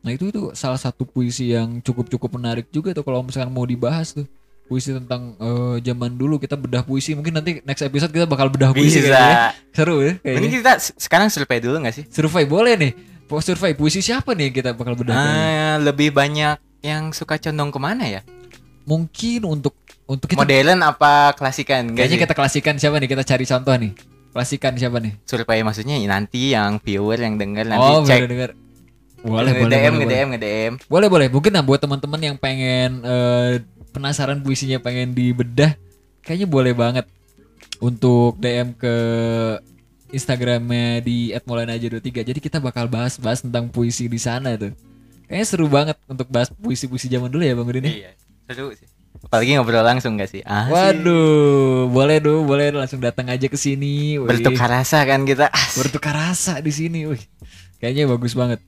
nah 0.00 0.08
itu 0.08 0.26
itu 0.26 0.48
salah 0.52 0.76
satu 0.76 1.04
puisi 1.04 1.52
yang 1.52 1.80
cukup-cukup 1.80 2.32
menarik 2.32 2.68
juga 2.70 2.92
tuh 2.92 3.04
kalau 3.04 3.20
misalkan 3.20 3.50
mau 3.50 3.64
dibahas 3.64 4.12
tuh 4.12 4.24
puisi 4.64 4.90
tentang 4.90 5.36
eh, 5.36 5.76
zaman 5.82 6.16
dulu 6.16 6.36
kita 6.36 6.56
bedah 6.56 6.80
puisi 6.80 7.12
mungkin 7.12 7.36
nanti 7.36 7.60
next 7.62 7.80
episode 7.82 8.08
kita 8.10 8.24
bakal 8.24 8.48
bedah 8.48 8.72
puisi 8.72 8.98
Bisa. 8.98 9.12
kayaknya 9.12 9.28
ya. 9.30 9.48
seru 9.72 9.96
ya 10.00 10.12
Ini 10.14 10.20
kayaknya 10.24 10.48
kita 10.50 10.72
s- 10.80 10.94
sekarang 10.96 11.28
survei 11.28 11.60
dulu 11.60 11.76
gak 11.80 11.94
sih? 11.94 12.04
survei 12.08 12.44
boleh 12.44 12.74
nih 12.74 12.92
survei 13.36 13.76
puisi 13.76 14.00
siapa 14.00 14.32
nih 14.32 14.52
kita 14.52 14.72
bakal 14.72 14.96
bedah? 14.96 15.12
Ah, 15.12 15.76
lebih 15.76 16.10
banyak 16.10 16.56
yang 16.80 17.12
suka 17.12 17.36
condong 17.36 17.68
ke 17.68 17.78
mana 17.78 18.08
ya? 18.08 18.22
mungkin 18.86 19.42
untuk 19.44 19.74
untuk 20.06 20.30
kita 20.30 20.42
Modern 20.42 20.80
apa 20.86 21.34
klasikan? 21.34 21.92
Kayaknya 21.94 22.18
kita 22.26 22.34
klasikan 22.34 22.74
siapa 22.78 22.96
nih 23.02 23.10
kita 23.10 23.22
cari 23.26 23.44
contoh 23.44 23.74
nih 23.74 23.92
klasikan 24.36 24.76
siapa 24.76 25.00
nih 25.00 25.16
survei 25.24 25.64
maksudnya 25.64 25.96
nanti 26.04 26.52
yang 26.52 26.76
viewer 26.76 27.16
yang 27.16 27.40
denger 27.40 27.72
nanti 27.72 27.88
oh 27.88 28.04
cek 28.04 28.20
boleh 28.20 28.28
dengar 28.28 28.50
boleh 29.24 29.52
boleh 29.56 29.56
nge-DM 29.56 29.64
boleh, 29.64 29.80
boleh. 29.80 29.98
nge-DM 29.98 30.28
nge-DM. 30.28 30.72
Boleh 30.86 31.08
boleh. 31.10 31.26
Mungkin 31.32 31.50
nah 31.50 31.64
buat 31.64 31.80
teman-teman 31.82 32.20
yang 32.22 32.36
pengen 32.38 33.02
eh, 33.02 33.58
penasaran 33.90 34.38
puisinya 34.38 34.78
pengen 34.78 35.16
dibedah, 35.16 35.74
kayaknya 36.22 36.46
boleh 36.46 36.70
banget 36.76 37.10
untuk 37.82 38.38
DM 38.38 38.76
ke 38.78 38.94
Instagramnya 40.14 41.02
di 41.02 41.34
@molanaja23. 41.42 42.22
Jadi 42.22 42.38
kita 42.38 42.62
bakal 42.62 42.86
bahas-bahas 42.86 43.42
tentang 43.42 43.66
puisi 43.66 44.06
di 44.06 44.20
sana 44.20 44.54
tuh. 44.54 44.70
Kayaknya 45.26 45.46
seru 45.48 45.66
banget 45.66 45.98
untuk 46.06 46.30
bahas 46.30 46.54
puisi-puisi 46.54 47.10
zaman 47.10 47.26
dulu 47.26 47.42
ya 47.42 47.58
Bang 47.58 47.66
Udin. 47.66 47.82
ya? 47.82 47.90
Iya, 47.90 48.10
seru 48.46 48.70
sih. 48.78 48.86
Apalagi 49.24 49.56
ngobrol 49.56 49.80
langsung 49.80 50.20
gak 50.20 50.28
sih? 50.28 50.42
Ah, 50.44 50.68
Waduh, 50.68 51.88
boleh 51.88 52.20
dong, 52.20 52.44
boleh 52.44 52.74
langsung 52.74 53.00
datang 53.00 53.32
aja 53.32 53.48
ke 53.48 53.56
sini. 53.56 54.20
Bertukar 54.20 54.68
rasa 54.68 55.00
kan 55.08 55.24
kita. 55.24 55.48
Ah, 55.48 55.68
bertukar 55.78 56.12
rasa 56.12 56.60
di 56.60 56.72
sini. 56.74 57.08
Wih. 57.08 57.22
Kayaknya 57.80 58.04
bagus 58.12 58.36
banget. 58.36 58.60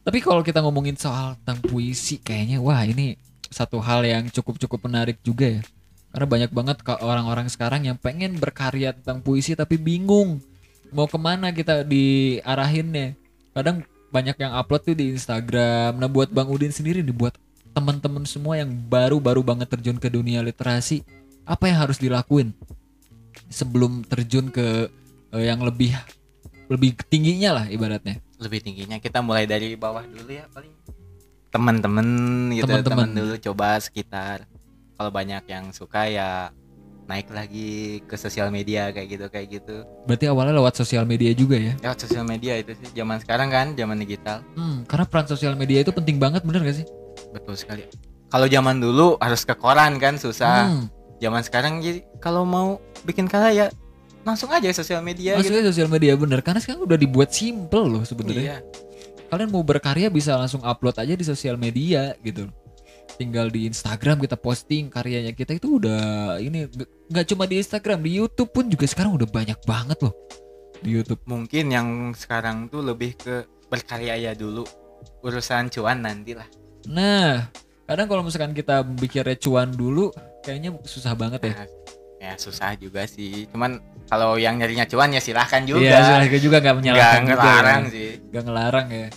Tapi 0.00 0.18
kalau 0.22 0.40
kita 0.40 0.62
ngomongin 0.62 0.96
soal 0.96 1.36
tentang 1.42 1.60
puisi, 1.66 2.22
kayaknya 2.22 2.62
wah 2.62 2.80
ini 2.86 3.18
satu 3.50 3.82
hal 3.82 4.06
yang 4.06 4.30
cukup-cukup 4.30 4.86
menarik 4.86 5.18
juga 5.20 5.60
ya. 5.60 5.62
Karena 6.10 6.26
banyak 6.26 6.50
banget 6.50 6.76
orang-orang 7.02 7.46
sekarang 7.46 7.86
yang 7.86 7.94
pengen 7.94 8.38
berkarya 8.38 8.94
tentang 8.94 9.22
puisi 9.22 9.54
tapi 9.54 9.78
bingung 9.78 10.42
mau 10.90 11.06
ke 11.06 11.18
mana 11.18 11.54
kita 11.54 11.86
diarahinnya. 11.86 13.14
Kadang 13.54 13.86
banyak 14.10 14.36
yang 14.42 14.52
upload 14.58 14.82
tuh 14.90 14.96
di 14.98 15.14
Instagram. 15.14 16.02
Nah 16.02 16.10
buat 16.10 16.34
Bang 16.34 16.50
Udin 16.50 16.74
sendiri 16.74 17.02
nih, 17.06 17.14
buat 17.14 17.34
teman-teman 17.70 18.24
semua 18.24 18.56
yang 18.56 18.70
baru-baru 18.70 19.40
banget 19.40 19.68
terjun 19.68 19.96
ke 19.96 20.08
dunia 20.08 20.40
literasi, 20.40 21.02
apa 21.44 21.66
yang 21.66 21.78
harus 21.80 21.96
dilakuin 21.96 22.50
sebelum 23.46 24.02
terjun 24.02 24.48
ke 24.48 24.90
eh, 25.30 25.44
yang 25.44 25.60
lebih 25.60 25.94
lebih 26.66 26.94
tingginya 27.04 27.50
lah 27.52 27.66
ibaratnya. 27.66 28.18
lebih 28.36 28.62
tingginya 28.62 28.96
kita 28.96 29.20
mulai 29.20 29.44
dari 29.44 29.74
bawah 29.74 30.00
dulu 30.00 30.30
ya 30.30 30.48
paling 30.48 30.72
teman-teman 31.48 32.06
gitu 32.54 32.64
Teman-teman. 32.64 33.04
teman 33.04 33.10
dulu 33.12 33.34
coba 33.42 33.76
sekitar 33.76 34.46
kalau 34.94 35.10
banyak 35.10 35.44
yang 35.44 35.68
suka 35.70 36.06
ya 36.06 36.48
naik 37.04 37.26
lagi 37.28 37.68
ke 38.00 38.14
sosial 38.14 38.48
media 38.48 38.88
kayak 38.90 39.08
gitu 39.10 39.26
kayak 39.28 39.48
gitu 39.52 39.82
Berarti 40.06 40.24
awalnya 40.24 40.54
lewat 40.54 40.72
sosial 40.74 41.04
media 41.04 41.34
juga 41.34 41.58
ya? 41.58 41.74
lewat 41.76 42.00
sosial 42.00 42.22
media 42.22 42.54
itu 42.54 42.72
sih 42.72 42.88
zaman 42.94 43.18
sekarang 43.18 43.50
kan 43.50 43.66
zaman 43.74 43.98
digital 43.98 44.40
Hmm, 44.54 44.86
karena 44.86 45.04
peran 45.04 45.26
sosial 45.26 45.52
media 45.52 45.82
itu 45.82 45.90
penting 45.90 46.16
banget 46.16 46.40
bener 46.40 46.62
gak 46.62 46.80
sih? 46.80 46.86
Betul 47.30 47.54
sekali. 47.54 47.86
Kalau 48.30 48.46
zaman 48.46 48.78
dulu 48.78 49.18
harus 49.18 49.42
ke 49.42 49.54
koran 49.54 49.98
kan 49.98 50.14
susah. 50.14 50.70
Hmm, 50.70 50.86
zaman 51.18 51.42
sekarang 51.42 51.82
jadi 51.82 52.06
kalau 52.18 52.46
mau 52.46 52.78
bikin 53.02 53.26
karya 53.26 53.50
ya 53.50 53.66
langsung 54.20 54.52
aja 54.52 54.68
sosial 54.70 55.00
media 55.00 55.34
gitu. 55.34 55.48
maksudnya 55.48 55.64
sosial 55.66 55.88
media 55.90 56.12
bener. 56.14 56.38
Karena 56.40 56.60
sekarang 56.62 56.86
udah 56.86 56.98
dibuat 56.98 57.34
simple 57.34 57.86
loh 57.88 58.02
sebenarnya. 58.06 58.42
iya. 58.42 58.58
Kalian 59.30 59.50
mau 59.50 59.62
berkarya 59.62 60.10
bisa 60.10 60.34
langsung 60.34 60.62
upload 60.62 60.98
aja 60.98 61.14
di 61.14 61.22
sosial 61.22 61.54
media 61.54 62.14
gitu. 62.22 62.50
Tinggal 63.14 63.50
di 63.50 63.66
Instagram 63.66 64.22
kita 64.22 64.34
posting 64.34 64.88
karyanya 64.88 65.34
kita 65.34 65.54
itu 65.54 65.76
udah 65.76 66.38
ini 66.38 66.66
nggak- 66.66 66.90
nggak 67.10 67.26
cuma 67.28 67.44
di 67.44 67.58
Instagram 67.58 68.00
di 68.00 68.16
YouTube 68.16 68.50
pun 68.50 68.64
juga 68.66 68.86
sekarang 68.86 69.12
udah 69.14 69.26
banyak 69.26 69.58
banget 69.66 69.98
loh 70.00 70.14
di 70.80 70.94
YouTube. 70.94 71.20
Mungkin 71.26 71.64
yang 71.68 71.88
sekarang 72.14 72.70
tuh 72.70 72.80
lebih 72.80 73.18
ke 73.18 73.42
berkarya 73.66 74.14
ya 74.16 74.32
dulu. 74.32 74.64
Urusan 75.20 75.68
cuan 75.68 76.00
nanti 76.00 76.32
lah 76.32 76.46
nah 76.86 77.50
kadang 77.84 78.06
kalau 78.06 78.22
misalkan 78.22 78.52
kita 78.52 78.80
bikin 78.84 79.26
cuan 79.36 79.68
dulu 79.68 80.08
kayaknya 80.40 80.72
susah 80.82 81.12
banget 81.12 81.50
ya 81.50 81.54
Nah, 81.56 81.68
ya 82.20 82.32
susah 82.36 82.76
juga 82.76 83.04
sih 83.04 83.48
cuman 83.48 83.80
kalau 84.04 84.36
yang 84.36 84.56
nyarinya 84.56 84.84
cuan 84.84 85.08
ya 85.08 85.18
silahkan 85.18 85.64
juga 85.64 85.80
Iya, 85.80 85.98
silahkan 86.04 86.38
juga 86.38 86.56
nggak 86.60 86.60
nggak 86.60 86.76
menyalahkan 86.76 87.20
juga 87.20 87.34
ngelarang 87.36 87.82
ya. 87.82 87.90
sih 87.90 88.08
Nggak 88.28 88.42
ngelarang 88.44 88.86
ya. 88.88 89.08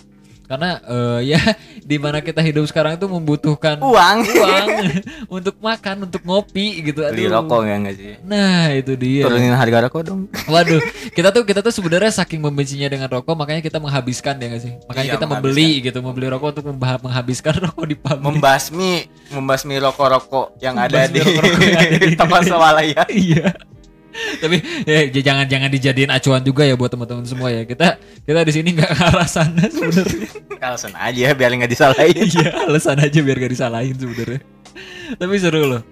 Karena 0.44 0.76
eh, 0.78 1.20
ya 1.26 1.40
di 1.82 1.96
mana 1.96 2.20
kita 2.20 2.38
hidup 2.38 2.64
sekarang 2.64 2.94
itu 2.94 3.04
membutuhkan 3.04 3.76
uang 3.78 4.18
uang 4.24 4.66
untuk 5.36 5.56
makan, 5.58 6.04
untuk 6.04 6.20
ngopi 6.20 6.80
gitu. 6.82 7.00
beli 7.02 7.24
Aduh. 7.24 7.40
rokok 7.40 7.60
ya 7.62 7.76
nggak 7.78 7.94
sih 7.94 8.12
Nah, 8.22 8.68
itu 8.70 8.92
dia. 8.94 9.24
turunin 9.24 9.52
harga 9.52 9.78
rokok 9.82 10.02
dong 10.02 10.20
Waduh, 10.44 10.80
kita 11.10 11.28
tuh 11.30 11.42
kita 11.42 11.60
tuh 11.60 11.70
sebenarnya 11.70 12.12
saking 12.14 12.38
membencinya 12.38 12.86
dengan 12.86 13.08
rokok 13.08 13.34
makanya 13.34 13.60
kita 13.60 13.76
menghabiskan 13.76 14.36
ya 14.36 14.46
nggak 14.46 14.62
sih? 14.62 14.72
Makanya 14.84 15.06
Iya, 15.06 15.14
kita 15.14 15.26
membeli 15.26 15.70
gitu, 15.80 15.98
membeli 15.98 16.26
rokok 16.28 16.48
untuk 16.52 16.64
menghabiskan 16.74 17.54
rokok 17.60 17.84
di 17.84 17.96
pabrik. 17.96 18.22
membasmi 18.22 18.92
membasmi 19.30 19.74
rokok-rokok 19.80 20.60
yang 20.60 20.76
ada 20.76 21.06
di, 21.06 21.18
yang 21.18 21.74
ada 21.74 21.96
di- 21.98 22.14
toko 22.14 22.36
swalaya 22.40 23.02
iya. 23.08 23.48
Tapi 24.14 24.56
ya, 24.86 25.10
jangan 25.10 25.46
jangan 25.50 25.68
dijadiin 25.74 26.10
acuan 26.14 26.42
juga 26.46 26.62
ya 26.62 26.78
buat 26.78 26.90
teman-teman 26.90 27.26
semua 27.26 27.50
ya. 27.50 27.66
Kita 27.66 27.98
kita 28.22 28.40
di 28.46 28.52
sini 28.54 28.68
nggak 28.78 28.90
ke 28.94 29.02
arah 29.10 29.28
sana 29.28 29.66
sebenarnya. 29.66 30.28
alasan 30.64 30.94
aja 30.96 31.34
biar 31.36 31.50
nggak 31.60 31.70
disalahin. 31.70 32.24
Iya 32.24 32.50
alasan 32.64 32.98
aja 33.02 33.18
biar 33.20 33.36
gak 33.36 33.52
disalahin 33.52 33.96
sebenarnya. 33.98 34.40
Tapi 35.20 35.34
seru 35.36 35.62
loh. 35.68 35.82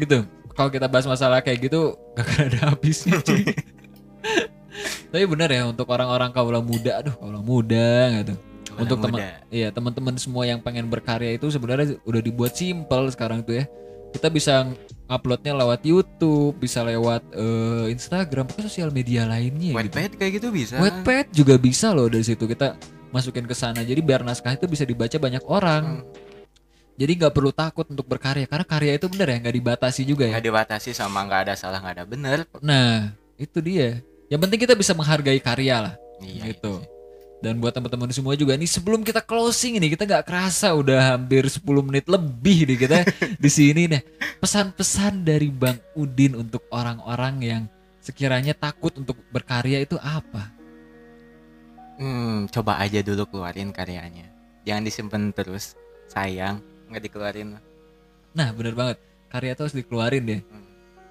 Gitu. 0.00 0.24
Kalau 0.54 0.70
kita 0.70 0.86
bahas 0.86 1.04
masalah 1.04 1.42
kayak 1.42 1.68
gitu 1.68 1.98
gak 2.14 2.24
akan 2.24 2.38
ada 2.48 2.58
habisnya 2.72 3.18
cuy. 3.20 3.42
Tapi 5.12 5.24
bener 5.30 5.50
ya 5.50 5.62
untuk 5.68 5.86
orang-orang 5.90 6.30
kaula 6.34 6.58
muda 6.64 7.02
aduh 7.04 7.14
kaula 7.14 7.40
muda 7.42 8.22
gitu. 8.22 8.34
Untuk 8.74 8.98
teman 8.98 9.20
iya 9.54 9.70
teman-teman 9.70 10.18
semua 10.18 10.48
yang 10.48 10.58
pengen 10.58 10.90
berkarya 10.90 11.38
itu 11.38 11.46
sebenarnya 11.46 11.94
udah 12.02 12.20
dibuat 12.22 12.58
simple 12.58 13.12
sekarang 13.12 13.44
tuh 13.44 13.62
ya. 13.62 13.64
Kita 14.14 14.30
bisa 14.30 14.70
uploadnya 15.04 15.52
lewat 15.52 15.84
YouTube 15.84 16.56
bisa 16.56 16.80
lewat 16.80 17.22
eh, 17.36 17.92
Instagram 17.92 18.48
pokoknya 18.48 18.68
sosial 18.68 18.90
media 18.90 19.28
lainnya 19.28 19.72
gitu. 19.72 19.78
Wattpad 19.78 20.12
kayak 20.16 20.32
gitu 20.40 20.48
bisa. 20.48 20.80
Wattpad 20.80 21.26
juga 21.30 21.54
bisa 21.60 21.92
loh 21.92 22.08
dari 22.08 22.24
situ. 22.24 22.44
Kita 22.44 22.76
masukin 23.12 23.44
ke 23.44 23.52
sana. 23.52 23.84
Jadi 23.84 24.00
biar 24.00 24.24
naskah 24.24 24.56
itu 24.56 24.64
bisa 24.64 24.82
dibaca 24.82 25.16
banyak 25.16 25.44
orang. 25.46 26.02
Hmm. 26.04 26.22
jadi 26.94 27.10
nggak 27.26 27.34
perlu 27.34 27.50
takut 27.50 27.90
untuk 27.90 28.06
berkarya. 28.06 28.46
Karena 28.46 28.62
karya 28.62 28.94
itu 28.94 29.10
bener 29.10 29.26
ya 29.34 29.36
nggak 29.42 29.56
dibatasi 29.58 30.06
juga 30.06 30.30
ya. 30.30 30.38
Nggak 30.38 30.46
dibatasi 30.46 30.94
sama 30.94 31.26
nggak 31.26 31.40
ada 31.50 31.54
salah 31.58 31.82
nggak 31.82 31.94
ada 31.98 32.04
bener. 32.06 32.38
Nah 32.62 33.10
itu 33.34 33.58
dia. 33.58 33.98
Yang 34.30 34.40
penting 34.46 34.60
kita 34.62 34.74
bisa 34.78 34.94
menghargai 34.94 35.42
karya 35.42 35.90
lah. 35.90 35.94
Iya 36.22 36.54
Gitu. 36.54 36.70
iya. 36.78 36.93
Dan 37.44 37.60
buat 37.60 37.76
teman-teman 37.76 38.08
semua 38.08 38.32
juga 38.38 38.56
nih 38.56 38.64
sebelum 38.64 39.04
kita 39.04 39.20
closing 39.20 39.76
ini 39.76 39.92
kita 39.92 40.08
nggak 40.08 40.24
kerasa 40.24 40.72
udah 40.72 41.12
hampir 41.12 41.44
10 41.44 41.60
menit 41.84 42.08
lebih 42.08 42.64
nih 42.72 42.78
kita 42.80 42.98
di 43.44 43.50
sini 43.52 43.84
nih. 43.90 44.02
Pesan-pesan 44.40 45.28
dari 45.28 45.52
Bang 45.52 45.76
Udin 45.92 46.40
untuk 46.40 46.64
orang-orang 46.72 47.34
yang 47.44 47.62
sekiranya 48.00 48.56
takut 48.56 48.96
untuk 48.96 49.20
berkarya 49.28 49.84
itu 49.84 50.00
apa? 50.00 50.52
Hmm, 52.00 52.48
coba 52.48 52.80
aja 52.80 53.04
dulu 53.04 53.28
keluarin 53.28 53.76
karyanya. 53.76 54.24
Jangan 54.64 54.82
disimpan 54.88 55.22
terus 55.36 55.76
sayang. 56.08 56.64
Nggak 56.88 57.12
dikeluarin. 57.12 57.60
Nah 58.32 58.48
bener 58.56 58.72
banget. 58.72 58.98
Karya 59.28 59.52
itu 59.52 59.62
harus 59.68 59.76
dikeluarin 59.76 60.24
deh. 60.24 60.40
Hmm. 60.40 60.62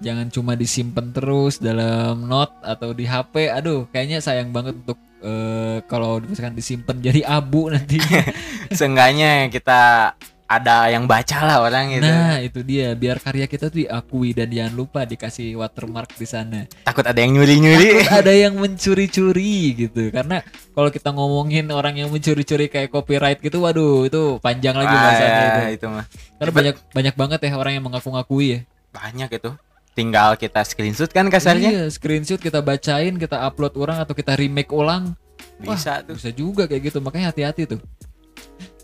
jangan 0.02 0.26
cuma 0.28 0.52
disimpan 0.58 1.14
terus 1.14 1.62
dalam 1.62 2.26
note 2.26 2.52
atau 2.60 2.90
di 2.92 3.06
HP 3.08 3.48
aduh 3.48 3.86
kayaknya 3.94 4.18
sayang 4.20 4.50
banget 4.50 4.74
untuk 4.74 4.98
eh, 5.24 5.78
kalau 5.88 6.20
misalkan 6.20 6.54
disimpan 6.54 7.00
jadi 7.00 7.24
abu 7.24 7.72
nantinya 7.72 8.22
seenggaknya 8.78 9.48
kita 9.48 10.12
ada 10.44 10.92
yang 10.92 11.08
baca 11.08 11.38
lah 11.40 11.58
orang 11.64 11.96
gitu. 11.96 12.04
Nah 12.04 12.36
itu 12.44 12.60
dia. 12.60 12.92
Biar 12.92 13.16
karya 13.16 13.48
kita 13.48 13.72
tuh 13.72 13.84
diakui 13.84 14.36
dan 14.36 14.52
jangan 14.52 14.74
lupa 14.76 15.08
dikasih 15.08 15.56
watermark 15.56 16.14
di 16.20 16.26
sana. 16.28 16.60
Takut 16.84 17.04
ada 17.04 17.16
yang 17.16 17.32
nyuri 17.32 17.56
nyuri 17.58 17.88
Takut 18.04 18.20
ada 18.20 18.32
yang 18.32 18.54
mencuri-curi 18.60 19.88
gitu. 19.88 20.12
Karena 20.12 20.44
kalau 20.76 20.92
kita 20.92 21.10
ngomongin 21.16 21.66
orang 21.72 21.96
yang 21.96 22.12
mencuri-curi 22.12 22.68
kayak 22.68 22.92
copyright 22.92 23.40
gitu 23.40 23.64
waduh 23.64 24.04
itu 24.04 24.36
panjang 24.44 24.76
lagi 24.76 24.92
bahasanya 24.94 25.40
itu. 25.40 25.60
itu 25.80 25.86
mah. 25.88 26.04
Karena 26.36 26.52
banyak 26.52 26.76
banyak 26.92 27.14
banget 27.16 27.38
ya 27.48 27.50
orang 27.56 27.72
yang 27.80 27.84
mengaku-ngakui 27.84 28.46
ya. 28.46 28.60
Banyak 28.92 29.30
itu 29.40 29.50
tinggal 29.94 30.34
kita 30.34 30.60
screenshot 30.66 31.08
kan 31.08 31.30
kasarnya? 31.30 31.70
Iya 31.70 31.84
screenshot 31.88 32.42
kita 32.42 32.60
bacain 32.60 33.14
kita 33.16 33.40
upload 33.46 33.74
ulang 33.78 33.98
atau 34.02 34.12
kita 34.12 34.34
remake 34.34 34.70
ulang. 34.74 35.14
Bisa 35.62 36.02
tuh. 36.02 36.18
bisa 36.18 36.30
juga 36.34 36.66
kayak 36.66 36.90
gitu 36.92 36.98
makanya 36.98 37.30
hati-hati 37.30 37.64
tuh. 37.70 37.80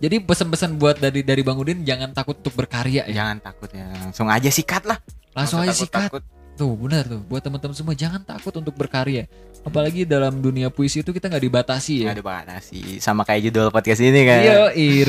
Jadi 0.01 0.17
pesan-pesan 0.25 0.81
buat 0.81 0.97
dari 0.97 1.21
dari 1.21 1.45
Bang 1.45 1.61
Udin 1.61 1.85
jangan 1.85 2.17
takut 2.17 2.41
untuk 2.41 2.57
berkarya 2.57 3.05
ya. 3.11 3.21
Jangan 3.21 3.37
takut 3.45 3.69
ya 3.75 3.91
langsung 4.01 4.33
aja 4.33 4.49
sikat 4.49 4.89
lah. 4.89 4.97
Langsung 5.37 5.61
aja 5.61 5.71
Nggak 5.71 5.77
usah 5.77 5.85
sikat. 5.85 6.03
takut-takut. 6.09 6.25
tuh 6.57 6.73
benar 6.77 7.05
tuh. 7.05 7.21
Buat 7.29 7.43
teman-teman 7.45 7.77
semua 7.77 7.95
jangan 7.99 8.23
takut 8.25 8.53
untuk 8.57 8.73
berkarya 8.79 9.29
apalagi 9.61 10.09
dalam 10.09 10.41
dunia 10.41 10.73
puisi 10.73 11.05
itu 11.05 11.13
kita 11.13 11.29
nggak 11.29 11.45
dibatasi 11.45 12.05
ya. 12.05 12.07
Nggak 12.13 12.21
dibatasi. 12.25 12.81
Sama 12.99 13.23
kayak 13.29 13.51
judul 13.51 13.69
podcast 13.69 14.01
ini 14.01 14.21
kan? 14.25 14.41
Yo, 14.45 14.63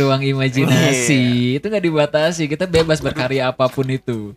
ruang 0.04 0.22
imajinasi. 0.24 1.56
Itu 1.60 1.72
nggak 1.72 1.86
dibatasi. 1.88 2.44
Kita 2.52 2.68
bebas 2.68 3.00
berkarya 3.00 3.52
apa 3.52 3.68
pun 3.72 3.88
itu. 3.88 4.36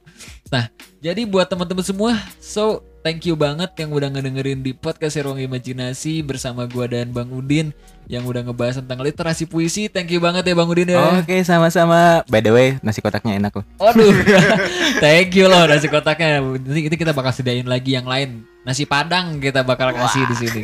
Nah 0.51 0.71
jadi 1.03 1.27
buat 1.27 1.51
teman-teman 1.51 1.85
semua 1.85 2.17
so 2.41 2.81
thank 3.05 3.27
you 3.29 3.37
banget 3.37 3.69
yang 3.77 3.93
udah 3.93 4.09
ngedengerin 4.09 4.65
di 4.65 4.73
podcast 4.73 5.21
ruang 5.21 5.37
imajinasi 5.37 6.25
bersama 6.25 6.65
gua 6.65 6.89
dan 6.89 7.13
Bang 7.13 7.29
Udin 7.29 7.75
yang 8.09 8.25
udah 8.25 8.41
ngebahas 8.47 8.81
tentang 8.81 9.03
literasi 9.03 9.45
puisi. 9.45 9.91
Thank 9.91 10.15
you 10.15 10.23
banget 10.23 10.47
ya 10.47 10.55
Bang 10.55 10.71
Udin 10.71 10.95
ya. 10.95 11.21
Oke 11.21 11.43
sama-sama. 11.43 12.23
By 12.31 12.41
the 12.41 12.53
way 12.55 12.69
nasi 12.81 13.03
kotaknya 13.03 13.37
enak 13.37 13.53
loh 13.53 13.67
Waduh, 13.83 14.15
thank 15.05 15.35
you 15.35 15.51
loh 15.51 15.67
nasi 15.67 15.91
kotaknya. 15.91 16.39
Nanti 16.41 16.97
kita 16.97 17.11
bakal 17.11 17.35
sediain 17.35 17.67
lagi 17.67 17.99
yang 17.99 18.07
lain. 18.07 18.54
Nasi 18.65 18.89
padang 18.89 19.37
kita 19.45 19.61
bakal 19.61 19.93
kasih 19.93 20.25
di 20.25 20.37
sini. 20.41 20.63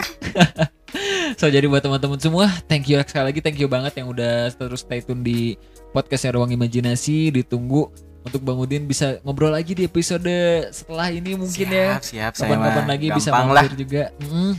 so 1.40 1.46
jadi 1.52 1.68
buat 1.68 1.84
teman-teman 1.84 2.16
semua, 2.16 2.48
thank 2.64 2.88
you 2.88 2.96
sekali 3.04 3.28
lagi, 3.28 3.40
thank 3.44 3.60
you 3.60 3.68
banget 3.68 4.00
yang 4.00 4.08
udah 4.08 4.48
terus 4.56 4.80
stay 4.80 5.04
tune 5.04 5.20
di 5.20 5.60
podcast 5.92 6.24
Ruang 6.32 6.48
Imajinasi. 6.48 7.28
Ditunggu 7.28 7.92
untuk 8.24 8.40
Bang 8.40 8.56
Udin 8.56 8.88
bisa 8.88 9.20
ngobrol 9.20 9.52
lagi 9.52 9.76
di 9.76 9.84
episode 9.84 10.32
setelah 10.72 11.12
ini 11.12 11.36
mungkin 11.36 11.68
ya. 11.68 12.00
siap 12.00 12.32
siap 12.32 12.32
Kapan-kapan 12.40 12.86
lagi 12.88 13.06
bisa 13.12 13.28
gampang 13.32 13.48
mampir 13.52 13.72
juga. 13.76 14.02
Mm. 14.24 14.54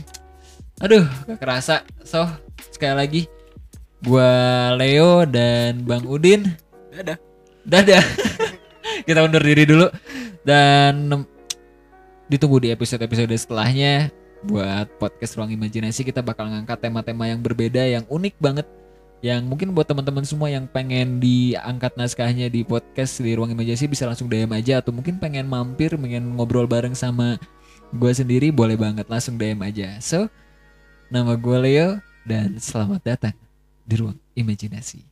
Aduh, 0.82 1.04
gak 1.26 1.38
kerasa. 1.38 1.76
So 2.06 2.26
sekali 2.70 2.94
lagi, 2.94 3.22
gua 4.06 4.30
Leo 4.78 5.26
dan 5.26 5.82
Bang 5.82 6.06
Udin. 6.06 6.46
dadah 6.94 7.18
Dadah. 7.62 8.02
Kita 9.06 9.22
undur 9.22 9.42
diri 9.42 9.66
dulu 9.66 9.86
dan 10.42 11.10
ditunggu 12.32 12.64
di 12.64 12.72
episode-episode 12.72 13.36
setelahnya 13.36 14.08
buat 14.48 14.88
podcast 14.96 15.36
Ruang 15.36 15.52
Imajinasi 15.52 16.00
kita 16.00 16.24
bakal 16.24 16.48
ngangkat 16.48 16.80
tema-tema 16.80 17.28
yang 17.28 17.44
berbeda 17.44 17.84
yang 17.84 18.08
unik 18.08 18.40
banget 18.40 18.64
yang 19.20 19.44
mungkin 19.44 19.76
buat 19.76 19.84
teman-teman 19.84 20.24
semua 20.24 20.48
yang 20.48 20.64
pengen 20.64 21.20
diangkat 21.20 21.92
naskahnya 21.92 22.48
di 22.48 22.64
podcast 22.64 23.20
di 23.20 23.36
Ruang 23.36 23.52
Imajinasi 23.52 23.84
bisa 23.84 24.08
langsung 24.08 24.32
DM 24.32 24.48
aja 24.56 24.80
atau 24.80 24.96
mungkin 24.96 25.20
pengen 25.20 25.44
mampir 25.44 25.92
pengen 25.92 26.32
ngobrol 26.32 26.64
bareng 26.64 26.96
sama 26.96 27.36
gue 27.92 28.12
sendiri 28.16 28.48
boleh 28.48 28.80
banget 28.80 29.04
langsung 29.12 29.36
DM 29.36 29.60
aja. 29.60 30.00
So, 30.00 30.24
nama 31.12 31.36
gue 31.36 31.58
Leo 31.60 32.00
dan 32.24 32.56
selamat 32.56 33.04
datang 33.04 33.36
di 33.84 33.94
Ruang 34.00 34.16
Imajinasi. 34.32 35.11